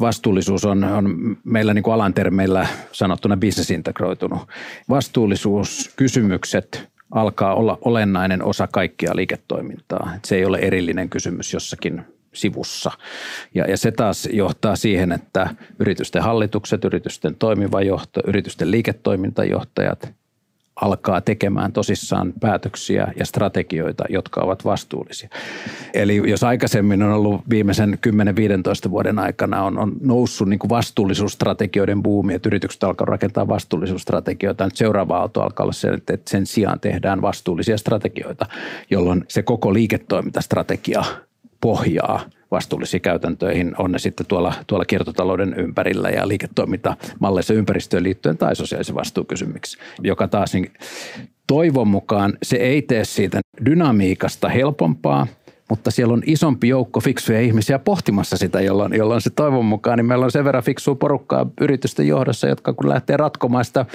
vastuullisuus 0.00 0.64
on, 0.64 0.84
on 0.84 1.36
meillä 1.44 1.74
niin 1.74 1.82
kuin 1.82 1.94
alan 1.94 2.14
termeillä 2.14 2.66
sanottuna 2.92 3.36
business 3.36 3.70
integroitunut. 3.70 4.48
Vastuullisuuskysymykset 4.88 6.88
alkaa 7.10 7.54
olla 7.54 7.78
olennainen 7.84 8.44
osa 8.44 8.68
kaikkia 8.72 9.16
liiketoimintaa. 9.16 10.12
Se 10.24 10.36
ei 10.36 10.44
ole 10.44 10.58
erillinen 10.58 11.08
kysymys 11.08 11.52
jossakin 11.52 12.02
sivussa. 12.32 12.90
Ja, 13.54 13.70
ja 13.70 13.76
se 13.76 13.92
taas 13.92 14.28
johtaa 14.32 14.76
siihen, 14.76 15.12
että 15.12 15.54
yritysten 15.78 16.22
hallitukset, 16.22 16.84
yritysten 16.84 17.34
toimiva 17.34 17.82
johto, 17.82 18.20
yritysten 18.26 18.70
liiketoimintajohtajat 18.70 20.14
alkaa 20.80 21.20
tekemään 21.20 21.72
tosissaan 21.72 22.32
päätöksiä 22.40 23.12
ja 23.18 23.26
strategioita, 23.26 24.04
jotka 24.08 24.40
ovat 24.40 24.64
vastuullisia. 24.64 25.28
Eli 25.94 26.30
jos 26.30 26.44
aikaisemmin 26.44 27.02
on 27.02 27.12
ollut 27.12 27.42
viimeisen 27.50 27.98
10-15 28.86 28.90
vuoden 28.90 29.18
aikana 29.18 29.62
on, 29.62 29.78
on 29.78 29.92
noussut 30.00 30.48
niin 30.48 30.58
kuin 30.58 30.68
vastuullisuusstrategioiden 30.68 32.02
buumi, 32.02 32.34
että 32.34 32.48
yritykset 32.48 32.84
alkaa 32.84 33.04
rakentaa 33.04 33.48
vastuullisuusstrategioita, 33.48 34.64
nyt 34.64 34.76
seuraava 34.76 35.18
auto 35.18 35.42
alkaa 35.42 35.64
olla 35.64 35.72
se, 35.72 35.88
että 35.88 36.30
sen 36.30 36.46
sijaan 36.46 36.80
tehdään 36.80 37.22
vastuullisia 37.22 37.78
strategioita, 37.78 38.46
jolloin 38.90 39.24
se 39.28 39.42
koko 39.42 39.74
liiketoimintastrategia 39.74 41.04
pohjaa 41.60 42.20
vastuullisiin 42.54 43.00
käytäntöihin, 43.00 43.74
on 43.78 43.92
ne 43.92 43.98
sitten 43.98 44.26
tuolla, 44.26 44.54
tuolla 44.66 44.84
kiertotalouden 44.84 45.54
ympärillä 45.58 46.10
ja 46.10 46.28
liiketoimintamalleissa 46.28 47.54
ympäristöön 47.54 48.02
liittyen 48.02 48.38
tai 48.38 48.56
sosiaalisen 48.56 48.94
vastuukysymyksiin, 48.94 49.84
joka 50.02 50.28
taas 50.28 50.54
niin 50.54 50.72
toivon 51.46 51.88
mukaan 51.88 52.38
se 52.42 52.56
ei 52.56 52.82
tee 52.82 53.04
siitä 53.04 53.40
dynamiikasta 53.64 54.48
helpompaa– 54.48 55.26
mutta 55.74 55.90
siellä 55.90 56.12
on 56.12 56.22
isompi 56.26 56.68
joukko 56.68 57.00
fiksuja 57.00 57.40
ihmisiä 57.40 57.78
pohtimassa 57.78 58.36
sitä, 58.36 58.60
jolloin, 58.60 58.94
jolloin 58.96 59.20
se 59.20 59.30
toivon 59.30 59.64
mukaan, 59.64 59.98
niin 59.98 60.06
meillä 60.06 60.24
on 60.24 60.30
sen 60.30 60.44
verran 60.44 60.62
fiksua 60.62 60.94
porukkaa 60.94 61.46
yritysten 61.60 62.08
johdossa, 62.08 62.48
jotka 62.48 62.72
kun 62.72 62.88
lähtee 62.88 63.16
ratkomaan 63.16 63.64
sitä 63.64 63.86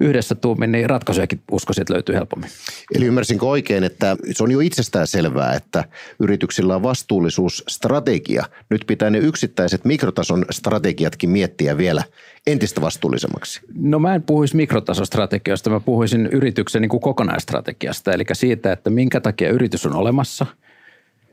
yhdessä 0.00 0.34
tuumin, 0.34 0.72
niin 0.72 0.90
ratkaisujakin 0.90 1.40
uskoisin, 1.52 1.82
että 1.82 1.94
löytyy 1.94 2.14
helpommin. 2.14 2.50
Eli 2.94 3.04
ymmärsinkö 3.04 3.46
oikein, 3.46 3.84
että 3.84 4.16
se 4.32 4.42
on 4.42 4.50
jo 4.50 4.60
itsestään 4.60 5.06
selvää, 5.06 5.52
että 5.52 5.84
yrityksillä 6.20 6.76
on 6.76 6.82
vastuullisuusstrategia. 6.82 8.44
Nyt 8.70 8.84
pitää 8.86 9.10
ne 9.10 9.18
yksittäiset 9.18 9.84
mikrotason 9.84 10.44
strategiatkin 10.50 11.30
miettiä 11.30 11.76
vielä 11.76 12.02
entistä 12.46 12.80
vastuullisemmaksi? 12.80 13.60
No 13.74 13.98
mä 13.98 14.14
en 14.14 14.22
puhuisi 14.22 14.56
mikrotasostrategioista, 14.56 15.70
mä 15.70 15.80
puhuisin 15.80 16.26
yrityksen 16.26 16.82
niin 16.82 16.90
kuin 16.90 17.00
kokonaistrategiasta, 17.00 18.12
eli 18.12 18.24
siitä, 18.32 18.72
että 18.72 18.90
minkä 18.90 19.20
takia 19.20 19.50
yritys 19.50 19.86
on 19.86 19.94
olemassa– 19.94 20.46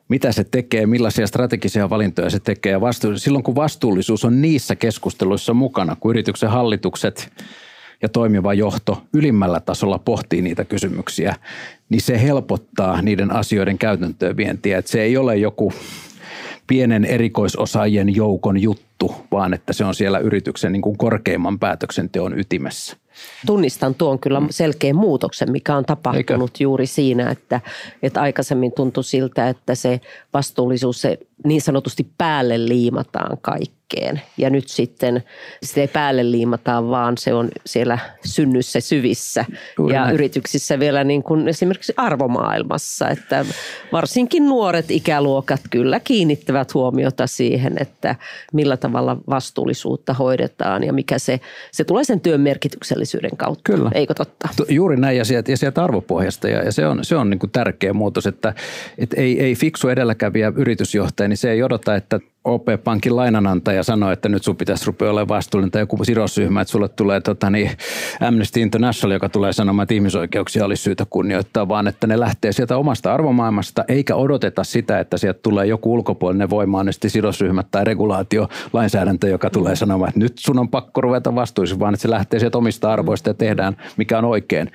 mitä 0.10 0.32
se 0.32 0.44
tekee, 0.44 0.86
millaisia 0.86 1.28
strategisia 1.28 1.90
valintoja 1.90 2.30
se 2.30 2.40
tekee. 2.40 2.72
Ja 2.72 2.82
vastu- 2.82 3.18
silloin 3.18 3.44
kun 3.44 3.56
vastuullisuus 3.56 4.26
on 4.26 4.42
niissä 4.42 4.76
keskusteluissa 4.76 5.54
mukana, 5.54 5.96
kun 6.00 6.10
yrityksen 6.10 6.50
hallitukset 6.50 7.32
ja 8.02 8.10
toimiva 8.10 8.54
johto 8.54 9.04
ylimmällä 9.14 9.60
tasolla 9.60 10.00
pohtii 10.00 10.42
niitä 10.42 10.66
kysymyksiä, 10.66 11.36
niin 11.90 12.02
se 12.02 12.22
helpottaa 12.22 13.02
niiden 13.02 13.32
asioiden 13.32 13.78
käytäntöön 13.78 14.38
vientiä. 14.38 14.78
Että 14.78 14.92
se 14.92 15.02
ei 15.02 15.18
ole 15.18 15.38
joku 15.38 15.74
pienen 16.68 17.06
erikoisosaajien 17.06 18.16
joukon 18.16 18.62
juttu, 18.62 19.16
vaan 19.32 19.54
että 19.54 19.74
se 19.74 19.86
on 19.86 19.96
siellä 19.96 20.20
yrityksen 20.20 20.72
niin 20.72 20.82
kuin 20.82 20.98
korkeimman 20.98 21.60
päätöksenteon 21.60 22.40
ytimessä. 22.40 22.98
Tunnistan 23.46 23.96
tuon 23.96 24.20
kyllä 24.20 24.40
mm. 24.40 24.48
selkeän 24.50 24.96
muutoksen, 24.96 25.52
mikä 25.52 25.76
on 25.76 25.86
tapahtunut 25.86 26.52
Eikö? 26.52 26.64
juuri 26.64 26.86
siinä, 26.86 27.30
että, 27.30 27.62
että 28.04 28.22
aikaisemmin 28.22 28.72
tuntui 28.72 29.04
siltä, 29.04 29.50
että 29.50 29.76
se 29.76 30.02
vastuullisuus, 30.34 31.02
se 31.02 31.18
niin 31.44 31.62
sanotusti 31.62 32.08
päälle 32.18 32.68
liimataan 32.68 33.38
kaikkeen. 33.42 34.22
Ja 34.38 34.50
nyt 34.50 34.68
sitten 34.68 35.24
se 35.64 35.82
ei 35.82 35.88
päälle 35.88 36.32
liimataan, 36.32 36.90
vaan 36.90 37.18
se 37.18 37.34
on 37.34 37.50
siellä 37.66 38.00
synnyssä 38.26 38.80
syvissä 38.80 39.46
Juuri 39.78 39.96
ja 39.96 40.02
näin. 40.02 40.14
yrityksissä 40.14 40.80
vielä 40.80 41.04
niin 41.04 41.24
kuin 41.24 41.48
esimerkiksi 41.48 41.94
arvomaailmassa. 41.98 43.10
Että 43.10 43.46
varsinkin 43.92 44.46
nuoret 44.50 44.92
ikäluokat 44.92 45.62
kyllä 45.70 46.00
kiinnittävät 46.00 46.74
huomiota 46.74 47.28
siihen, 47.28 47.74
että 47.80 48.16
millä 48.54 48.78
tavalla 48.78 49.18
vastuullisuutta 49.30 50.14
hoidetaan 50.14 50.84
ja 50.84 50.94
mikä 50.94 51.20
se, 51.20 51.40
se 51.72 51.84
tulee 51.84 52.04
sen 52.04 52.22
työn 52.22 52.42
merkityksellisyyden 53.14 53.38
kautta. 53.38 53.62
Kyllä. 53.64 53.92
Eikö 53.94 54.14
totta? 54.14 54.50
Juuri 54.70 54.98
näin 54.98 55.18
ja 55.18 55.26
sieltä, 55.26 55.52
ja 55.52 55.58
sieltä 55.58 55.84
arvopohjasta 55.84 56.50
ja, 56.50 56.64
ja 56.64 56.72
se 56.72 56.88
on, 56.88 57.04
se 57.04 57.16
on 57.16 57.30
niin 57.30 57.40
kuin 57.40 57.52
tärkeä 57.52 57.94
muutos, 57.94 58.28
että, 58.28 58.54
että 58.98 59.22
ei, 59.22 59.42
ei 59.42 59.56
fiksu 59.56 59.90
edelläkävijä 59.90 60.54
yritysjohtaja, 60.56 61.28
niin 61.28 61.38
se 61.38 61.52
ei 61.52 61.64
odota, 61.64 61.96
että 61.96 62.20
OP-pankin 62.46 63.16
lainanantaja 63.16 63.84
sanoi, 63.84 64.14
että 64.14 64.30
nyt 64.30 64.44
sun 64.44 64.56
pitäisi 64.56 64.86
rupea 64.86 65.10
olemaan 65.10 65.28
vastuullinen 65.28 65.72
tai 65.72 65.82
joku 65.82 66.04
sidosryhmä, 66.04 66.62
että 66.62 66.72
sulle 66.72 66.90
tulee 66.90 67.22
tota, 67.22 67.50
niin 67.50 67.72
Amnesty 68.20 68.60
International, 68.60 69.12
joka 69.12 69.30
tulee 69.30 69.54
sanomaan, 69.54 69.84
että 69.84 69.94
ihmisoikeuksia 69.94 70.66
olisi 70.66 70.84
syytä 70.84 71.06
kunnioittaa, 71.10 71.68
vaan 71.68 71.88
että 71.88 72.08
ne 72.08 72.20
lähtee 72.20 72.52
sieltä 72.52 72.78
omasta 72.78 73.14
arvomaailmasta, 73.14 73.86
eikä 73.88 74.16
odoteta 74.16 74.64
sitä, 74.64 75.00
että 75.00 75.18
sieltä 75.18 75.40
tulee 75.44 75.66
joku 75.66 75.94
ulkopuolinen 75.94 76.50
voimaan, 76.50 76.94
sitten 76.94 77.12
sidosryhmät 77.12 77.68
tai 77.72 77.84
regulaatio, 77.84 78.48
lainsäädäntö, 78.74 79.28
joka 79.28 79.50
tulee 79.50 79.76
sanomaan, 79.76 80.10
että 80.10 80.20
nyt 80.20 80.38
sun 80.38 80.60
on 80.60 80.70
pakko 80.70 81.02
ruveta 81.02 81.36
vastuulliseksi, 81.36 81.80
vaan 81.80 81.94
että 81.94 82.02
se 82.02 82.10
lähtee 82.10 82.40
sieltä 82.40 82.58
omista 82.58 82.94
arvoista 82.94 83.30
ja 83.30 83.34
tehdään, 83.34 83.78
mikä 83.98 84.18
on 84.18 84.26
oikein. 84.26 84.72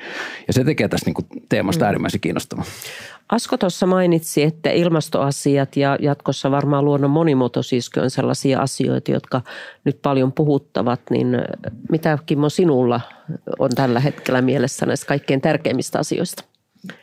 Ja 0.47 0.53
se 0.53 0.65
tekee 0.65 0.89
tästä 0.89 1.07
niin 1.07 1.15
kuin 1.15 1.27
teemasta 1.49 1.85
äärimmäisen 1.85 2.21
kiinnostavaa. 2.21 2.65
Asko 3.29 3.57
tuossa 3.57 3.87
mainitsi, 3.87 4.43
että 4.43 4.71
ilmastoasiat 4.71 5.77
ja 5.77 5.99
jatkossa 6.01 6.51
varmaan 6.51 6.85
luonnon 6.85 7.11
monimuotoisuus 7.11 7.58
on 8.03 8.11
sellaisia 8.11 8.61
asioita, 8.61 9.11
jotka 9.11 9.41
nyt 9.85 10.03
paljon 10.03 10.33
puhuttavat, 10.33 11.01
niin 11.11 11.27
mitä 11.91 12.19
Kimmo 12.27 12.49
sinulla 12.49 13.01
on 13.59 13.71
tällä 13.75 14.01
hetkellä 14.01 14.43
mielessä 14.43 14.87
näistä 14.87 15.07
kaikkein 15.07 15.41
tärkeimmistä 15.41 15.99
asioista? 15.99 16.45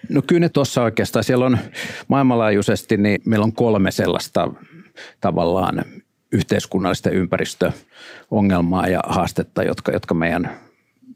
No 0.10 0.22
kyllä 0.28 0.40
ne 0.40 0.50
tuossa 0.50 0.84
oikeastaan, 0.84 1.24
siellä 1.24 1.46
on 1.46 1.58
maailmanlaajuisesti, 2.08 2.98
niin 2.98 3.22
meillä 3.26 3.44
on 3.44 3.54
kolme 3.54 3.92
sellaista 3.92 4.52
tavallaan 5.22 5.86
yhteiskunnallista 6.32 7.10
ympäristöongelmaa 7.10 8.88
ja 8.88 9.00
haastetta, 9.08 9.64
jotka, 9.64 9.92
jotka 9.92 10.14
meidän 10.14 10.52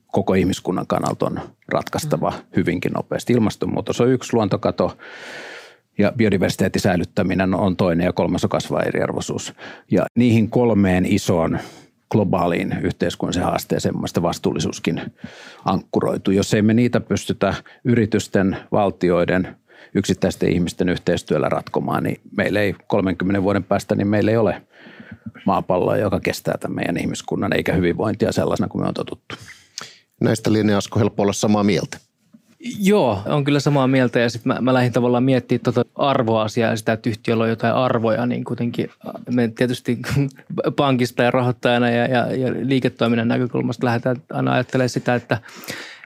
koko 0.08 0.34
ihmiskunnan 0.34 0.88
kannalta 0.88 1.26
on 1.26 1.40
ratkaistava 1.68 2.34
hyvinkin 2.56 2.92
nopeasti. 2.92 3.34
Ilmastonmuutos 3.34 4.02
on 4.02 4.10
yksi, 4.10 4.34
luontokato 4.34 4.98
ja 5.98 6.12
biodiversiteetin 6.18 6.82
säilyttäminen 6.82 7.54
on 7.54 7.76
toinen 7.76 8.06
ja 8.06 8.14
kolmas 8.14 8.44
on 8.44 8.50
kasvaa 8.50 8.84
eriarvoisuus. 8.84 9.54
Ja 9.92 10.06
niihin 10.16 10.50
kolmeen 10.50 11.06
isoon 11.06 11.60
globaaliin 12.12 12.78
yhteiskunnallisen 12.82 13.44
haasteeseen 13.44 13.94
semmoista 13.94 14.22
vastuullisuuskin 14.22 15.02
ankkuroitu. 15.66 16.32
Jos 16.32 16.54
ei 16.54 16.62
me 16.62 16.74
niitä 16.74 17.00
pystytä 17.00 17.54
yritysten, 17.84 18.58
valtioiden, 18.72 19.56
yksittäisten 19.96 20.50
ihmisten 20.50 20.90
yhteistyöllä 20.90 21.50
ratkomaan, 21.50 22.04
niin 22.04 22.22
meillä 22.38 22.62
ei 22.62 22.76
30 22.88 23.44
vuoden 23.44 23.64
päästä, 23.64 23.96
niin 23.96 24.08
meillä 24.08 24.32
ei 24.32 24.38
ole 24.38 24.62
maapalloa, 25.46 25.98
joka 25.98 26.20
kestää 26.20 26.58
tämän 26.60 26.76
meidän 26.76 26.98
ihmiskunnan, 26.98 27.56
eikä 27.56 27.74
hyvinvointia 27.74 28.32
sellaisena 28.32 28.68
kuin 28.68 28.82
me 28.82 28.88
on 28.88 28.94
totuttu. 28.94 29.36
Näistä 30.22 30.54
lienee 30.54 30.76
Asko 30.76 31.00
helppo 31.00 31.24
olla 31.24 31.34
samaa 31.34 31.64
mieltä. 31.64 31.98
Joo, 32.80 33.22
on 33.26 33.44
kyllä 33.44 33.60
samaa 33.60 33.88
mieltä 33.88 34.20
ja 34.20 34.30
sitten 34.30 34.54
mä, 34.54 34.62
mä 34.62 34.74
lähdin 34.74 34.92
tavallaan 34.92 35.24
miettimään 35.24 35.64
tuota 35.64 35.86
arvoasiaa 35.96 36.70
ja 36.70 36.78
sitä, 36.78 36.94
että 36.94 37.10
yhtiöllä 37.10 37.44
on 37.44 37.50
jotain 37.50 37.74
arvoja, 37.74 38.26
niin 38.26 38.44
kuitenkin 38.44 38.90
me 39.32 39.48
tietysti 39.48 40.00
pankista 40.76 41.24
ja 41.24 41.32
rahoittajana 41.32 41.90
ja, 41.90 42.06
ja, 42.06 42.36
ja 42.36 42.54
liiketoiminnan 42.62 43.28
näkökulmasta 43.28 43.86
lähdetään 43.86 44.18
aina 44.30 44.54
ajattelemaan 44.54 44.90
sitä, 44.90 45.16
että 45.16 45.38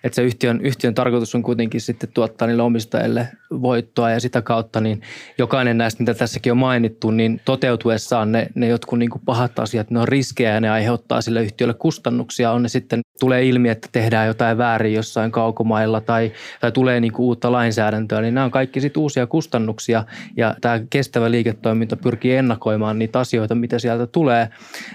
että 0.03 0.15
se 0.15 0.23
yhtiön, 0.23 0.61
yhtiön 0.61 0.93
tarkoitus 0.93 1.35
on 1.35 1.43
kuitenkin 1.43 1.81
sitten 1.81 2.09
tuottaa 2.13 2.47
niille 2.47 2.63
omistajille 2.63 3.27
voittoa 3.61 4.09
ja 4.09 4.19
sitä 4.19 4.41
kautta 4.41 4.81
niin 4.81 5.01
jokainen 5.37 5.77
näistä, 5.77 6.03
mitä 6.03 6.13
tässäkin 6.13 6.51
on 6.51 6.57
mainittu, 6.57 7.11
niin 7.11 7.41
toteutuessaan 7.45 8.31
ne, 8.31 8.47
ne 8.55 8.67
jotkut 8.67 8.99
niin 8.99 9.09
kuin 9.09 9.21
pahat 9.25 9.59
asiat, 9.59 9.91
ne 9.91 9.99
on 9.99 10.07
riskejä 10.07 10.53
ja 10.53 10.61
ne 10.61 10.69
aiheuttaa 10.69 11.21
sille 11.21 11.43
yhtiölle 11.43 11.73
kustannuksia. 11.73 12.51
On 12.51 12.63
ne 12.63 12.69
sitten, 12.69 13.01
tulee 13.23 13.45
ilmi, 13.45 13.69
että 13.69 13.87
tehdään 13.91 14.27
jotain 14.27 14.57
väärin 14.57 14.93
jossain 14.93 15.31
kaukomailla 15.31 16.01
tai, 16.01 16.31
tai 16.61 16.71
tulee 16.71 16.99
niin 16.99 17.13
kuin 17.13 17.25
uutta 17.25 17.51
lainsäädäntöä, 17.51 18.21
niin 18.21 18.33
nämä 18.33 18.45
on 18.45 18.51
kaikki 18.51 18.81
sitten 18.81 19.01
uusia 19.01 19.27
kustannuksia 19.27 20.03
ja 20.37 20.55
tämä 20.61 20.79
kestävä 20.89 21.31
liiketoiminta 21.31 21.95
pyrkii 21.95 22.35
ennakoimaan 22.35 22.99
niitä 22.99 23.19
asioita, 23.19 23.55
mitä 23.55 23.79
sieltä 23.79 24.07
tulee, 24.07 24.49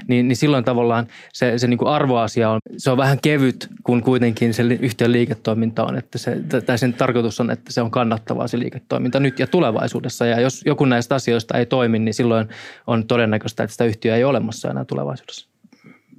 niin, 0.08 0.28
niin 0.28 0.36
silloin 0.36 0.64
tavallaan 0.64 1.06
se, 1.32 1.58
se 1.58 1.66
niin 1.66 1.78
kuin 1.78 1.88
arvoasia 1.88 2.50
on, 2.50 2.60
se 2.76 2.90
on 2.90 2.96
vähän 2.96 3.18
kevyt, 3.22 3.68
kun 3.82 4.02
kuitenkin 4.02 4.54
se 4.54 4.62
yhtiön 4.62 5.12
liiketoiminta 5.12 5.84
on, 5.84 5.98
että 5.98 6.18
se, 6.18 6.36
tai 6.66 6.78
sen 6.78 6.92
tarkoitus 6.92 7.40
on, 7.40 7.50
että 7.50 7.72
se 7.72 7.82
on 7.82 7.90
kannattavaa 7.90 8.48
se 8.48 8.58
liiketoiminta 8.58 9.20
nyt 9.20 9.38
ja 9.38 9.46
tulevaisuudessa. 9.46 10.26
Ja 10.26 10.40
jos 10.40 10.62
joku 10.66 10.84
näistä 10.84 11.14
asioista 11.14 11.58
ei 11.58 11.66
toimi, 11.66 11.98
niin 11.98 12.14
silloin 12.14 12.48
on 12.86 13.06
todennäköistä, 13.06 13.62
että 13.62 13.72
sitä 13.72 13.84
yhtiöä 13.84 14.16
ei 14.16 14.24
ole 14.24 14.30
olemassa 14.30 14.70
enää 14.70 14.84
tulevaisuudessa. 14.84 15.48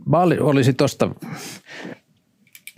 Mä 0.05 0.19
olisin 0.19 0.75
tuosta 0.75 1.09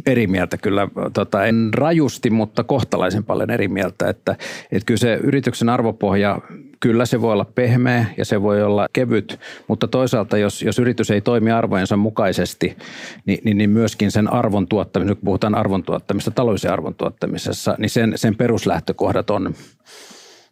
eri 0.05 0.27
mieltä 0.27 0.57
kyllä, 0.57 0.87
tota, 1.13 1.45
en 1.45 1.69
rajusti, 1.73 2.29
mutta 2.29 2.63
kohtalaisen 2.63 3.23
paljon 3.23 3.49
eri 3.49 3.67
mieltä, 3.67 4.09
että, 4.09 4.35
että 4.71 4.85
kyllä 4.85 4.97
se 4.97 5.19
yrityksen 5.23 5.69
arvopohja, 5.69 6.41
kyllä 6.79 7.05
se 7.05 7.21
voi 7.21 7.33
olla 7.33 7.45
pehmeä 7.45 8.05
ja 8.17 8.25
se 8.25 8.41
voi 8.41 8.63
olla 8.63 8.87
kevyt, 8.93 9.39
mutta 9.67 9.87
toisaalta 9.87 10.37
jos, 10.37 10.61
jos 10.61 10.79
yritys 10.79 11.11
ei 11.11 11.21
toimi 11.21 11.51
arvojensa 11.51 11.97
mukaisesti, 11.97 12.77
niin, 13.25 13.39
niin, 13.43 13.57
niin 13.57 13.69
myöskin 13.69 14.11
sen 14.11 14.33
arvon 14.33 14.67
tuottamisessa, 14.67 15.15
kun 15.15 15.25
puhutaan 15.25 15.55
arvon 15.55 15.83
tuottamista, 15.83 16.31
taloudellisen 16.31 16.73
arvon 16.73 16.95
tuottamisessa, 16.95 17.75
niin 17.77 17.89
sen, 17.89 18.13
sen 18.15 18.35
peruslähtökohdat 18.35 19.29
on 19.29 19.53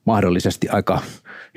mahdollisesti 0.05 0.69
aika 0.69 1.01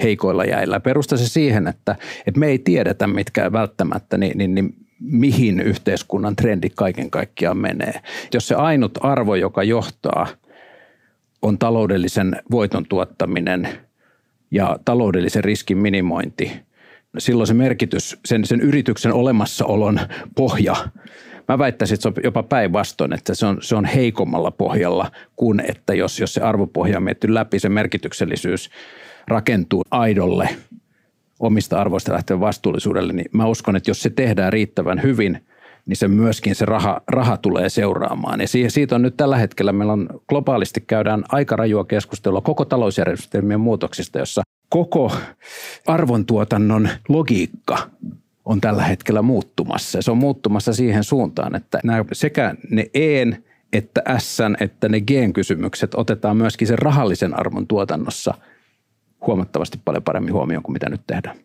heikoilla 0.03 0.45
jäillä. 0.45 0.81
Perusta 0.81 1.17
se 1.17 1.29
siihen, 1.29 1.67
että, 1.67 1.97
että 2.27 2.41
me 2.41 2.47
ei 2.47 2.59
tiedetä 2.59 3.07
mitkä 3.07 3.53
välttämättä, 3.53 4.19
niin, 4.19 4.39
niin, 4.39 4.55
niin 4.55 4.82
mihin 5.03 5.61
yhteiskunnan 5.61 6.37
trendi 6.37 6.71
kaiken 6.71 7.11
kaikkiaan 7.11 7.57
menee. 7.57 8.01
Jos 8.35 8.49
se 8.49 8.55
ainut 8.55 8.99
arvo, 9.01 9.35
joka 9.35 9.63
johtaa, 9.63 10.27
on 11.43 11.59
taloudellisen 11.59 12.37
voiton 12.51 12.85
tuottaminen 12.89 13.69
ja 14.51 14.79
taloudellisen 14.85 15.45
riskin 15.45 15.79
minimointi, 15.79 16.53
silloin 17.19 17.47
se 17.47 17.55
merkitys, 17.55 18.19
sen, 18.25 18.45
sen 18.45 18.61
yrityksen 18.61 19.13
olemassaolon 19.13 20.01
pohja, 20.37 20.77
mä 21.49 21.59
väittäisin, 21.59 21.95
että 21.95 22.03
se 22.03 22.09
on 22.09 22.15
jopa 22.25 22.43
päinvastoin, 22.43 23.13
että 23.13 23.35
se 23.35 23.47
on, 23.47 23.59
se 23.61 23.77
on 23.77 23.85
heikommalla 23.85 24.51
pohjalla 24.51 25.11
kuin 25.37 25.61
että 25.69 25.95
jos, 25.95 26.21
jos 26.21 26.35
se 26.35 26.41
arvopohja 26.41 26.99
on 26.99 27.35
läpi, 27.35 27.59
se 27.59 27.69
merkityksellisyys 27.69 28.71
rakentuu 29.29 29.83
aidolle– 29.91 30.49
omista 31.43 31.81
arvoista 31.81 32.13
lähtevän 32.13 32.41
vastuullisuudelle, 32.41 33.13
niin 33.13 33.29
mä 33.33 33.47
uskon, 33.47 33.77
että 33.77 33.91
jos 33.91 34.03
se 34.03 34.11
tehdään 34.11 34.53
riittävän 34.53 35.03
hyvin, 35.03 35.47
niin 35.87 35.97
se 35.97 36.09
myöskin 36.09 36.55
se 36.55 36.65
raha, 36.65 37.01
raha 37.09 37.37
tulee 37.37 37.69
seuraamaan. 37.69 38.41
Ja 38.41 38.71
siitä 38.71 38.95
on 38.95 39.03
nyt 39.03 39.17
tällä 39.17 39.37
hetkellä, 39.37 39.73
meillä 39.73 39.93
on 39.93 40.09
globaalisti 40.29 40.81
käydään 40.81 41.25
aika 41.29 41.57
rajua 41.57 41.85
keskustelua 41.85 42.41
koko 42.41 42.65
talousjärjestelmien 42.65 43.61
muutoksista, 43.61 44.19
jossa 44.19 44.43
koko 44.69 45.13
arvontuotannon 45.87 46.89
logiikka 47.09 47.79
on 48.45 48.61
tällä 48.61 48.83
hetkellä 48.83 49.23
muuttumassa. 49.23 50.03
Se 50.03 50.11
on 50.11 50.19
muuttumassa 50.19 50.73
siihen 50.73 51.05
suuntaan, 51.05 51.55
että 51.55 51.81
nämä, 51.85 52.05
sekä 52.13 52.55
ne 52.71 52.87
EEN 52.95 53.45
että 53.73 54.03
S 54.19 54.39
että 54.61 54.89
ne 54.89 55.01
G-kysymykset 55.01 55.95
otetaan 55.95 56.37
myöskin 56.37 56.69
sen 56.69 56.79
rahallisen 56.79 57.41
arvon 57.41 57.67
tuotannossa– 57.67 58.35
huomattavasti 59.27 59.81
paljon 59.85 60.03
paremmin 60.03 60.35
huomioon 60.35 60.63
kuin 60.63 60.73
mitä 60.73 60.89
nyt 60.91 61.01
tehdään. 61.07 61.37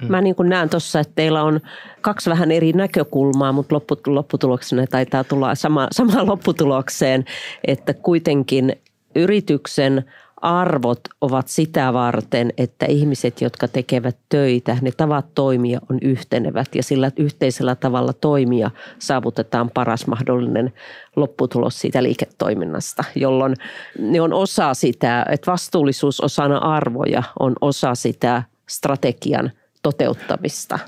Hmm. 0.00 0.10
Mä 0.10 0.20
niin 0.20 0.34
kuin 0.34 0.48
näen 0.48 0.70
tuossa, 0.70 1.00
että 1.00 1.12
teillä 1.14 1.42
on 1.42 1.60
kaksi 2.00 2.30
vähän 2.30 2.50
eri 2.50 2.72
näkökulmaa, 2.72 3.52
mutta 3.52 3.74
lopputuloksena 4.06 4.86
taitaa 4.86 5.24
tulla 5.24 5.54
sama, 5.54 5.88
samaan 5.92 6.26
lopputulokseen, 6.26 7.24
että 7.66 7.94
kuitenkin 7.94 8.76
yrityksen 9.14 10.04
arvot 10.44 11.00
ovat 11.20 11.48
sitä 11.48 11.92
varten, 11.92 12.52
että 12.58 12.86
ihmiset, 12.86 13.40
jotka 13.40 13.68
tekevät 13.68 14.16
töitä, 14.28 14.76
ne 14.82 14.92
tavat 14.92 15.26
toimia 15.34 15.80
on 15.90 15.98
yhtenevät 16.02 16.74
ja 16.74 16.82
sillä 16.82 17.10
yhteisellä 17.18 17.74
tavalla 17.74 18.12
toimia 18.12 18.70
saavutetaan 18.98 19.70
paras 19.70 20.06
mahdollinen 20.06 20.72
lopputulos 21.16 21.80
siitä 21.80 22.02
liiketoiminnasta, 22.02 23.04
jolloin 23.14 23.56
ne 23.98 24.20
on 24.20 24.32
osa 24.32 24.74
sitä, 24.74 25.26
että 25.30 25.50
vastuullisuus 25.50 26.20
osana 26.20 26.58
arvoja 26.58 27.22
on 27.40 27.52
osa 27.60 27.94
sitä 27.94 28.42
strategian 28.68 29.50
toteuttamista. 29.82 30.78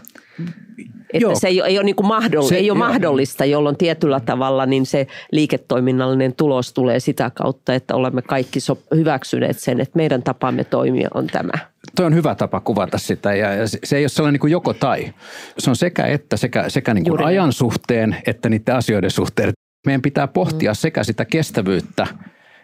Että 0.79 1.27
Joo. 1.27 1.35
se 1.35 1.49
ei 1.49 1.61
ole, 1.61 1.69
ei 1.69 1.79
ole, 1.79 1.85
niin 1.85 1.97
kuin 1.97 2.07
mahdoll- 2.07 2.49
se, 2.49 2.57
ei 2.57 2.71
ole 2.71 2.79
mahdollista, 2.79 3.45
jolloin 3.45 3.77
tietyllä 3.77 4.21
tavalla 4.21 4.67
niin 4.67 4.87
se 4.87 5.07
liiketoiminnallinen 5.33 6.35
tulos 6.35 6.73
tulee 6.73 7.01
sitä 7.01 7.31
kautta, 7.35 7.75
että 7.75 7.95
olemme 7.95 8.23
kaikki 8.23 8.61
so- 8.61 8.83
hyväksyneet 8.95 9.59
sen, 9.59 9.81
että 9.81 9.97
meidän 9.97 10.23
tapamme 10.23 10.65
toimia 10.65 11.09
on 11.15 11.27
tämä. 11.27 11.53
Tuo 11.97 12.07
on 12.07 12.15
hyvä 12.15 12.35
tapa 12.35 12.61
kuvata 12.61 12.99
sitä 12.99 13.35
ja 13.35 13.49
se 13.85 13.97
ei 13.97 14.03
ole 14.03 14.09
sellainen 14.09 14.33
niin 14.33 14.41
kuin 14.41 14.51
joko 14.51 14.75
tai. 14.75 15.12
Se 15.59 15.71
on 15.71 15.77
sekä 15.77 16.07
että 16.07 16.37
sekä, 16.37 16.69
sekä 16.69 16.95
niin 16.95 17.05
kuin 17.05 17.25
ajan 17.25 17.53
suhteen 17.53 18.17
että 18.27 18.49
niiden 18.49 18.75
asioiden 18.75 19.11
suhteen. 19.11 19.53
Meidän 19.87 20.03
pitää 20.03 20.27
pohtia 20.29 20.71
mm. 20.71 20.77
sekä 20.77 21.05
sitä 21.05 21.25
kestävyyttä 21.25 22.07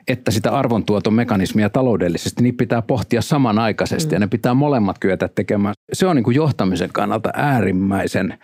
että 0.09 0.31
sitä 0.31 0.51
arvontuoton 0.51 1.15
mekanismia 1.15 1.71
taloudellisesti, 1.71 2.43
niin 2.43 2.57
pitää 2.57 2.83
pohtia 2.83 3.23
samanaikaisesti 3.23 4.09
mm. 4.09 4.15
ja 4.15 4.19
ne 4.19 4.27
pitää 4.27 4.55
molemmat 4.55 4.99
kyetä 4.99 5.29
tekemään. 5.29 5.75
Se 5.93 6.07
on 6.07 6.17
niin 6.17 6.25
kuin 6.25 6.35
johtamisen 6.35 6.91
kannalta 6.93 7.31
äärimmäisen 7.35 8.38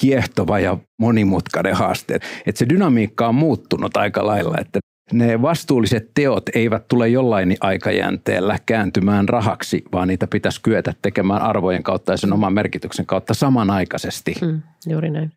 kiehtova 0.00 0.58
ja 0.58 0.78
monimutkainen 1.00 1.74
haaste. 1.74 2.14
Että 2.46 2.58
se 2.58 2.68
dynamiikka 2.68 3.28
on 3.28 3.34
muuttunut 3.34 3.96
aika 3.96 4.26
lailla, 4.26 4.54
että 4.60 4.78
ne 5.12 5.42
vastuulliset 5.42 6.10
teot 6.14 6.42
eivät 6.54 6.88
tule 6.88 7.08
jollain 7.08 7.56
aikajänteellä 7.60 8.58
kääntymään 8.66 9.28
rahaksi, 9.28 9.82
vaan 9.92 10.08
niitä 10.08 10.26
pitäisi 10.26 10.62
kyetä 10.62 10.94
tekemään 11.02 11.42
arvojen 11.42 11.82
kautta 11.82 12.12
ja 12.12 12.16
sen 12.16 12.32
oman 12.32 12.52
merkityksen 12.52 13.06
kautta 13.06 13.34
samanaikaisesti. 13.34 14.34
Mm, 14.42 14.62
juuri 14.88 15.10
näin 15.10 15.32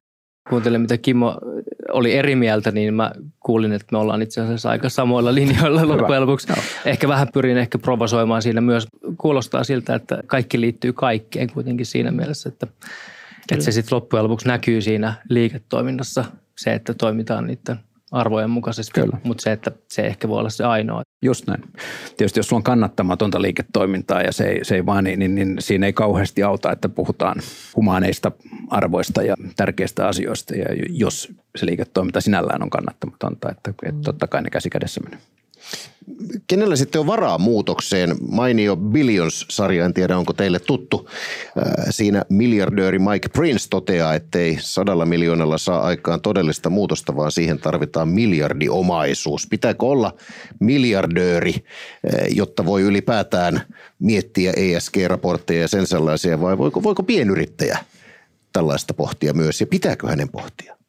kuuntelin, 0.49 0.81
mitä 0.81 0.97
Kimmo 0.97 1.37
oli 1.89 2.13
eri 2.13 2.35
mieltä, 2.35 2.71
niin 2.71 2.93
mä 2.93 3.11
kuulin, 3.39 3.73
että 3.73 3.87
me 3.91 3.97
ollaan 3.97 4.21
itse 4.21 4.41
asiassa 4.41 4.69
aika 4.69 4.89
samoilla 4.89 5.35
linjoilla 5.35 5.87
loppujen 5.87 6.21
lopuksi. 6.21 6.47
No. 6.49 6.55
Ehkä 6.85 7.07
vähän 7.07 7.27
pyrin 7.33 7.57
ehkä 7.57 7.77
provosoimaan 7.77 8.41
siinä 8.41 8.61
myös. 8.61 8.87
Kuulostaa 9.17 9.63
siltä, 9.63 9.95
että 9.95 10.23
kaikki 10.27 10.61
liittyy 10.61 10.93
kaikkeen 10.93 11.53
kuitenkin 11.53 11.85
siinä 11.85 12.11
mielessä, 12.11 12.49
että, 12.49 12.67
että 13.51 13.65
se 13.65 13.71
sitten 13.71 13.95
loppujen 13.95 14.23
lopuksi 14.23 14.47
näkyy 14.47 14.81
siinä 14.81 15.13
liiketoiminnassa, 15.29 16.25
se, 16.57 16.73
että 16.73 16.93
toimitaan 16.93 17.47
niiden– 17.47 17.79
arvojen 18.11 18.49
mukaisesti, 18.49 19.01
Kyllä. 19.01 19.17
mutta 19.23 19.41
se, 19.41 19.51
että 19.51 19.71
se 19.89 20.01
ehkä 20.01 20.27
voi 20.27 20.39
olla 20.39 20.49
se 20.49 20.63
ainoa. 20.63 21.01
Just 21.21 21.47
näin. 21.47 21.63
Tietysti 22.17 22.39
jos 22.39 22.47
sulla 22.47 22.59
on 22.59 22.63
kannattamatonta 22.63 23.41
liiketoimintaa 23.41 24.21
ja 24.21 24.31
se 24.31 24.43
ei, 24.43 24.65
se 24.65 24.75
ei 24.75 24.85
vaan, 24.85 25.03
niin, 25.03 25.19
niin, 25.19 25.35
niin 25.35 25.55
siinä 25.59 25.85
ei 25.85 25.93
kauheasti 25.93 26.43
auta, 26.43 26.71
että 26.71 26.89
puhutaan 26.89 27.37
humaaneista 27.75 28.31
arvoista 28.69 29.23
ja 29.23 29.35
tärkeistä 29.55 30.07
asioista, 30.07 30.55
ja 30.55 30.65
jos 30.89 31.33
se 31.57 31.65
liiketoiminta 31.65 32.21
sinällään 32.21 32.63
on 32.63 32.69
kannattamatonta, 32.69 33.49
että, 33.51 33.73
että 33.83 34.01
totta 34.03 34.27
kai 34.27 34.41
ne 34.41 34.49
käsi 34.49 34.69
kädessä 34.69 35.01
menee 35.03 35.19
kenellä 36.47 36.75
sitten 36.75 37.01
on 37.01 37.07
varaa 37.07 37.37
muutokseen? 37.37 38.15
Mainio 38.29 38.75
Billions-sarja, 38.75 39.85
en 39.85 39.93
tiedä 39.93 40.17
onko 40.17 40.33
teille 40.33 40.59
tuttu. 40.59 41.09
Siinä 41.89 42.25
miljardööri 42.29 42.99
Mike 42.99 43.29
Prince 43.29 43.69
toteaa, 43.69 44.13
ettei 44.13 44.57
sadalla 44.61 45.05
miljoonalla 45.05 45.57
saa 45.57 45.81
aikaan 45.81 46.21
todellista 46.21 46.69
muutosta, 46.69 47.15
vaan 47.15 47.31
siihen 47.31 47.59
tarvitaan 47.59 48.07
miljardiomaisuus. 48.07 49.47
Pitääkö 49.47 49.85
olla 49.85 50.13
miljardööri, 50.59 51.55
jotta 52.29 52.65
voi 52.65 52.81
ylipäätään 52.81 53.61
miettiä 53.99 54.53
ESG-raportteja 54.55 55.61
ja 55.61 55.67
sen 55.67 55.87
sellaisia, 55.87 56.41
vai 56.41 56.57
voiko, 56.57 56.83
voiko 56.83 57.03
pienyrittäjä 57.03 57.77
tällaista 58.53 58.93
pohtia 58.93 59.33
myös, 59.33 59.61
ja 59.61 59.67
pitääkö 59.67 60.07
hänen 60.07 60.29
pohtia? 60.29 60.80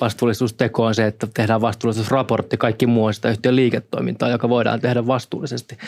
Vastuullisuusteko 0.00 0.84
on 0.84 0.94
se, 0.94 1.06
että 1.06 1.26
tehdään 1.34 1.60
vastuullisuusraportti 1.60 2.56
kaikki 2.56 2.86
muu 2.86 3.12
sitä 3.12 3.30
yhtiön 3.30 3.56
liiketoimintaa, 3.56 4.28
joka 4.28 4.48
voidaan 4.48 4.80
tehdä 4.80 5.06
vastuullisesti. 5.06 5.78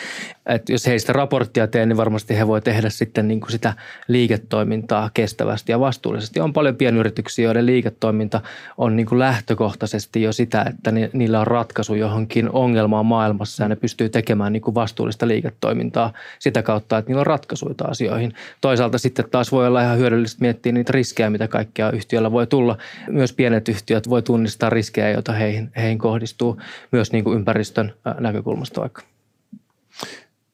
Et 0.45 0.69
jos 0.69 0.87
heistä 0.87 1.13
raporttia 1.13 1.67
tee, 1.67 1.85
niin 1.85 1.97
varmasti 1.97 2.37
he 2.37 2.47
voi 2.47 2.61
tehdä 2.61 2.89
sitten 2.89 3.27
niin 3.27 3.39
kuin 3.39 3.51
sitä 3.51 3.73
liiketoimintaa 4.07 5.09
kestävästi 5.13 5.71
ja 5.71 5.79
vastuullisesti. 5.79 6.39
On 6.39 6.53
paljon 6.53 6.75
pienyrityksiä, 6.75 7.45
joiden 7.45 7.65
liiketoiminta 7.65 8.41
on 8.77 8.95
niin 8.95 9.05
kuin 9.05 9.19
lähtökohtaisesti 9.19 10.21
jo 10.21 10.33
sitä, 10.33 10.65
että 10.69 10.91
niillä 11.13 11.39
on 11.39 11.47
ratkaisu 11.47 11.95
johonkin 11.95 12.49
ongelmaan 12.49 13.05
maailmassa 13.05 13.63
ja 13.63 13.69
ne 13.69 13.75
pystyy 13.75 14.09
tekemään 14.09 14.53
niin 14.53 14.61
kuin 14.61 14.75
vastuullista 14.75 15.27
liiketoimintaa 15.27 16.13
sitä 16.39 16.61
kautta, 16.63 16.97
että 16.97 17.09
niillä 17.09 17.19
on 17.19 17.27
ratkaisuja 17.27 17.75
asioihin. 17.83 18.33
Toisaalta 18.61 18.97
sitten 18.97 19.25
taas 19.31 19.51
voi 19.51 19.67
olla 19.67 19.81
ihan 19.81 19.97
hyödyllistä 19.97 20.41
miettiä 20.41 20.71
niitä 20.71 20.91
riskejä, 20.91 21.29
mitä 21.29 21.47
kaikkea 21.47 21.91
yhtiöllä 21.91 22.31
voi 22.31 22.47
tulla. 22.47 22.77
Myös 23.09 23.33
pienet 23.33 23.69
yhtiöt 23.69 23.98
voi 24.09 24.21
tunnistaa 24.21 24.69
riskejä, 24.69 25.09
joita 25.09 25.33
heihin, 25.33 25.71
heihin 25.75 25.97
kohdistuu 25.97 26.61
myös 26.91 27.11
niin 27.11 27.23
kuin 27.23 27.35
ympäristön 27.35 27.93
näkökulmasta 28.19 28.81
vaikka. 28.81 29.01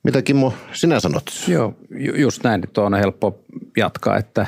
Mitä 0.03 0.21
Kimmo 0.21 0.53
sinä 0.73 0.99
sanot? 0.99 1.23
Joo, 1.47 1.73
just 2.15 2.43
näin. 2.43 2.63
Tuo 2.73 2.83
on 2.83 2.93
helppo 2.93 3.39
jatkaa, 3.77 4.17
että, 4.17 4.45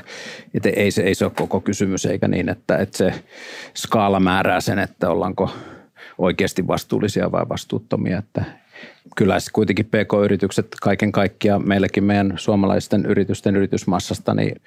että 0.53 0.69
ei, 0.69 0.91
se, 0.91 1.01
ei 1.01 1.15
se 1.15 1.25
ole 1.25 1.33
koko 1.35 1.61
kysymys 1.61 2.05
eikä 2.05 2.27
niin, 2.27 2.49
että, 2.49 2.77
että 2.77 2.97
se 2.97 3.13
skaala 3.77 4.19
määrää 4.19 4.61
sen, 4.61 4.79
että 4.79 5.09
ollaanko 5.09 5.49
oikeasti 6.17 6.67
vastuullisia 6.67 7.31
vai 7.31 7.49
vastuuttomia. 7.49 8.17
Että 8.17 8.45
kyllä 9.15 9.37
kuitenkin 9.53 9.85
PK-yritykset 9.85 10.67
kaiken 10.81 11.11
kaikkiaan 11.11 11.67
meilläkin 11.67 12.03
meidän 12.03 12.33
suomalaisten 12.35 13.05
yritysten 13.05 13.55
yritysmassasta, 13.55 14.33
niin 14.33 14.61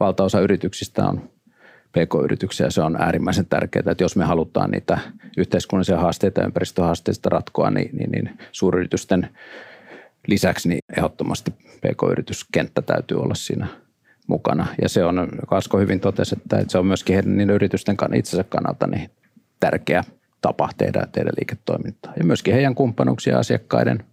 valtaosa 0.00 0.40
yrityksistä 0.40 1.04
on 1.04 1.30
PK-yrityksiä. 1.96 2.70
Se 2.70 2.82
on 2.82 2.96
äärimmäisen 3.00 3.46
tärkeää, 3.46 3.90
että 3.90 4.04
jos 4.04 4.16
me 4.16 4.24
halutaan 4.24 4.70
niitä 4.70 4.98
yhteiskunnallisia 5.36 5.98
haasteita 5.98 6.40
ja 6.40 6.46
ympäristöhaasteista 6.46 7.28
ratkoa, 7.28 7.70
niin, 7.70 7.96
niin, 7.96 8.10
niin 8.10 8.38
suuryritysten 8.52 9.28
lisäksi 10.26 10.68
niin 10.68 10.80
ehdottomasti 10.96 11.50
PK-yrityskenttä 11.50 12.82
täytyy 12.82 13.20
olla 13.20 13.34
siinä 13.34 13.66
mukana. 14.26 14.66
Ja 14.82 14.88
se 14.88 15.04
on, 15.04 15.28
Kasko 15.48 15.78
hyvin 15.78 16.00
totesi, 16.00 16.36
että 16.36 16.64
se 16.68 16.78
on 16.78 16.86
myöskin 16.86 17.14
heidän 17.14 17.36
niin 17.36 17.50
yritysten 17.50 17.96
itsensä 18.14 18.44
kannalta 18.44 18.86
niin 18.86 19.10
tärkeä 19.60 20.04
tapa 20.40 20.68
tehdä, 20.78 21.06
tehdä 21.12 21.30
liiketoimintaa. 21.38 22.12
Ja 22.18 22.24
myöskin 22.24 22.54
heidän 22.54 22.74
kumppanuuksia 22.74 23.38
asiakkaiden 23.38 24.04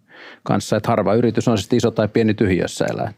kanssa, 0.43 0.77
että 0.77 0.89
harva 0.89 1.13
yritys 1.13 1.47
on 1.47 1.57
sitten 1.57 1.77
iso 1.77 1.91
tai 1.91 2.07
pieni 2.07 2.33
tyhjössä 2.33 2.85
elää. 2.85 3.13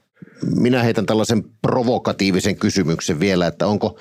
Minä 0.56 0.84
heitän 0.84 1.06
tällaisen 1.06 1.44
provokatiivisen 1.62 2.56
kysymyksen 2.56 3.20
vielä, 3.20 3.48
että 3.48 3.68
onko 3.68 4.00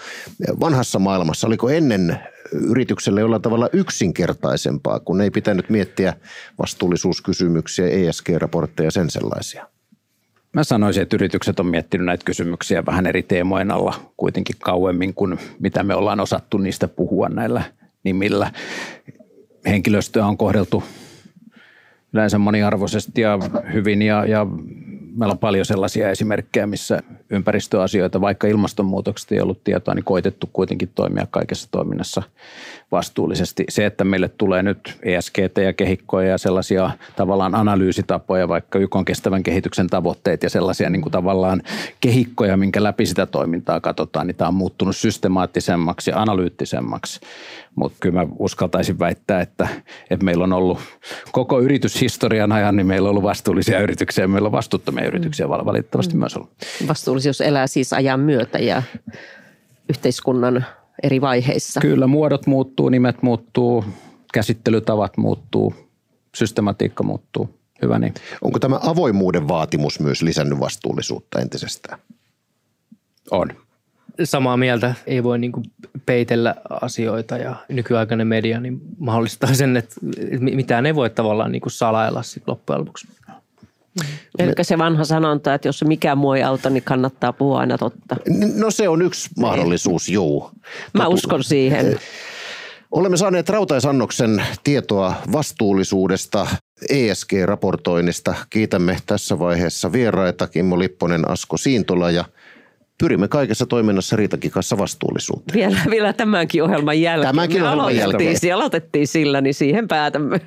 vanhassa 0.61 0.99
maailmassa, 0.99 1.47
oliko 1.47 1.69
ennen 1.69 2.19
yritykselle 2.53 3.21
jollain 3.21 3.43
tavalla 3.43 3.69
yksinkertaisempaa, 3.73 5.01
kun 5.01 5.21
ei 5.21 5.31
pitänyt 5.31 5.71
miettiä 5.71 6.15
vastuullisuuskysymyksiä, 6.59 7.87
ESG-raportteja 7.89 8.87
ja 8.87 8.91
sen 8.91 9.11
sellaisia? 9.11 9.67
Mä 10.53 10.65
sanoisin, 10.65 11.03
että 11.03 11.17
yritykset 11.17 11.61
on 11.61 11.67
miettinyt 11.67 12.07
näitä 12.07 12.25
kysymyksiä 12.25 12.87
vähän 12.87 13.07
eri 13.07 13.23
teemojen 13.23 13.71
alla 13.71 14.13
kuitenkin 14.17 14.57
kauemmin 14.59 15.15
kuin 15.15 15.39
mitä 15.59 15.83
me 15.83 15.95
ollaan 15.95 16.21
osattu 16.21 16.59
niistä 16.59 16.89
puhua 16.89 17.29
näillä 17.29 17.63
nimillä. 18.05 18.53
Henkilöstöä 19.67 20.27
on 20.27 20.37
kohdeltu 20.37 20.85
yleensä 22.13 22.39
moniarvoisesti 22.39 23.21
ja 23.21 23.39
hyvin 23.73 24.03
ja, 24.03 24.27
ja 24.27 24.47
meillä 25.17 25.33
on 25.33 25.39
paljon 25.39 25.65
sellaisia 25.65 26.11
esimerkkejä, 26.11 26.67
missä 26.67 27.03
ympäristöasioita, 27.31 28.21
vaikka 28.21 28.47
ilmastonmuutoksesta 28.47 29.35
ei 29.35 29.41
ollut 29.41 29.65
tietoa, 29.65 29.95
niin 29.95 30.05
koitettu 30.05 30.51
kuitenkin 30.53 30.91
toimia 30.95 31.27
kaikessa 31.31 31.69
toiminnassa 31.71 32.23
vastuullisesti. 32.95 33.65
Se, 33.69 33.87
että 33.87 34.05
meille 34.05 34.29
tulee 34.29 34.63
nyt 34.63 34.99
ESGT 35.03 35.59
ja 35.65 35.73
kehikkoja 35.73 36.29
ja 36.29 36.39
sellaisia 36.39 36.91
tavallaan 37.17 37.55
analyysitapoja, 37.55 38.49
vaikka 38.49 38.79
YK 38.79 38.97
on 38.97 39.05
kestävän 39.05 39.43
kehityksen 39.43 39.87
tavoitteet 39.87 40.43
ja 40.43 40.51
sellaisia 40.51 40.91
niin 40.91 41.03
kuin 41.03 41.13
tavallaan 41.13 41.63
kehikkoja, 42.01 42.57
minkä 42.57 42.83
läpi 42.83 43.07
sitä 43.07 43.27
toimintaa 43.27 43.81
katsotaan, 43.81 44.27
niin 44.27 44.37
tämä 44.37 44.49
on 44.49 44.55
muuttunut 44.55 44.97
systemaattisemmaksi 44.97 46.11
ja 46.11 46.23
analyyttisemmaksi. 46.23 47.21
Mutta 47.75 47.99
kyllä 48.01 48.25
mä 48.25 48.27
uskaltaisin 48.39 48.99
väittää, 48.99 49.41
että, 49.41 49.69
että 50.11 50.25
meillä 50.25 50.45
on 50.45 50.53
ollut 50.53 50.79
koko 51.33 51.61
yrityshistorian 51.61 52.53
ajan, 52.53 52.77
niin 52.77 52.87
meillä 52.87 53.07
on 53.07 53.11
ollut 53.11 53.23
vastuullisia 53.23 53.81
yrityksiä 53.81 54.25
ja 54.25 54.29
meillä 54.29 54.47
on 54.47 54.53
vastuuttomia 54.53 55.07
yrityksiä 55.07 55.49
valitettavasti 55.49 56.15
mm. 56.15 56.19
myös 56.19 56.37
ollut. 56.37 56.51
Vastuullisuus 56.89 57.41
elää 57.41 57.67
siis 57.67 57.93
ajan 57.93 58.21
myötä 58.21 58.59
ja 58.59 58.83
yhteiskunnan 59.89 60.65
eri 61.03 61.21
vaiheissa. 61.21 61.81
Kyllä, 61.81 62.07
muodot 62.07 62.47
muuttuu, 62.47 62.89
nimet 62.89 63.23
muuttuu, 63.23 63.85
käsittelytavat 64.33 65.17
muuttuu, 65.17 65.75
systematiikka 66.35 67.03
muuttuu. 67.03 67.59
Hyvä 67.83 67.99
niin. 67.99 68.15
Onko 68.43 68.59
tämä 68.59 68.81
avoimuuden 68.83 69.49
vaatimus 69.49 70.01
myös 70.01 70.23
lisännyt 70.23 70.61
vastuullisuutta 70.61 71.41
entisestään? 71.41 71.99
On. 73.31 73.49
Samaa 74.25 74.57
mieltä. 74.57 74.95
Ei 75.07 75.23
voi 75.23 75.39
niin 75.39 75.53
kuin 75.53 75.65
peitellä 76.07 76.55
asioita 76.81 77.37
ja 77.37 77.57
nykyaikainen 77.69 78.27
media 78.27 78.61
niin 78.61 78.81
mahdollistaa 78.99 79.55
sen, 79.55 79.77
että 79.77 79.95
mitään 80.41 80.87
ei 80.87 80.95
voi 80.95 81.11
tavallaan 81.11 81.53
niin 81.53 81.63
kuin 81.63 81.73
salailla 81.73 82.23
sit 82.23 82.43
loppujen 82.47 82.81
lopuksi. 82.81 83.09
Eli 84.39 84.53
se 84.63 84.79
vanha 84.79 85.05
sanonta, 85.05 85.55
että 85.55 85.69
jos 85.69 85.85
mikään 85.85 86.19
muu 86.19 86.33
ei 86.33 86.43
auta, 86.43 86.71
niin 86.71 86.83
kannattaa 86.83 87.33
puhua 87.33 87.61
aina 87.61 87.79
totta. 87.79 88.17
No 88.55 88.71
se 88.71 88.89
on 88.89 89.03
yksi 89.03 89.31
mahdollisuus, 89.39 90.09
juu. 90.09 90.51
Mä 90.95 91.07
uskon 91.07 91.45
siihen. 91.45 91.87
Eh, 91.93 91.99
olemme 92.91 93.17
saaneet 93.17 93.49
Rautaisannoksen 93.49 94.43
tietoa 94.65 95.15
vastuullisuudesta, 95.33 96.47
ESG-raportoinnista. 96.89 98.35
Kiitämme 98.51 98.97
tässä 99.07 99.39
vaiheessa 99.39 99.93
vieraita 99.93 100.47
Kimmo 100.47 100.79
Lipponen, 100.79 101.31
Asko 101.31 101.57
Siintola 101.57 102.11
ja 102.11 102.25
pyrimme 102.99 103.29
kaikessa 103.29 103.67
toiminnassa 103.67 104.17
Riitakin 104.17 104.51
kanssa 104.51 104.79
vastuullisuuteen. 104.79 105.55
Vielä, 105.59 105.81
vielä 105.91 106.13
tämänkin 106.13 106.63
ohjelman 106.63 107.01
jälkeen. 107.01 107.35
Tämänkin 107.35 107.63
Me 107.63 107.69
ohjelman 107.69 107.97
jälkeen. 107.97 108.55
Aloitettiin 108.55 109.09
sillä, 109.09 109.41
niin 109.41 109.55
siihen 109.55 109.89
päätämme. 109.89 110.41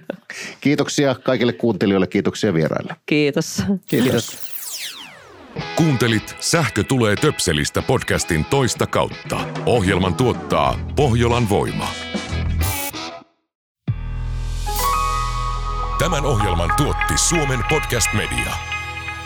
Kiitoksia 0.62 1.16
kaikille 1.16 1.54
kuuntelijoille, 1.54 2.08
kiitoksia 2.08 2.54
vieraille. 2.54 2.96
Kiitos. 3.06 3.64
Kiitos. 3.88 4.58
Kuuntelit 5.76 6.36
Sähkö 6.40 6.84
tulee 6.84 7.16
töpselistä 7.16 7.82
podcastin 7.82 8.46
toista 8.46 8.88
kautta. 8.88 9.40
Ohjelman 9.66 10.16
tuottaa 10.16 10.80
Pohjolan 10.96 11.50
voima. 11.50 11.88
Tämän 16.00 16.26
ohjelman 16.26 16.72
tuotti 16.78 17.14
Suomen 17.18 17.60
Podcast 17.70 18.14
Media. 18.14 18.67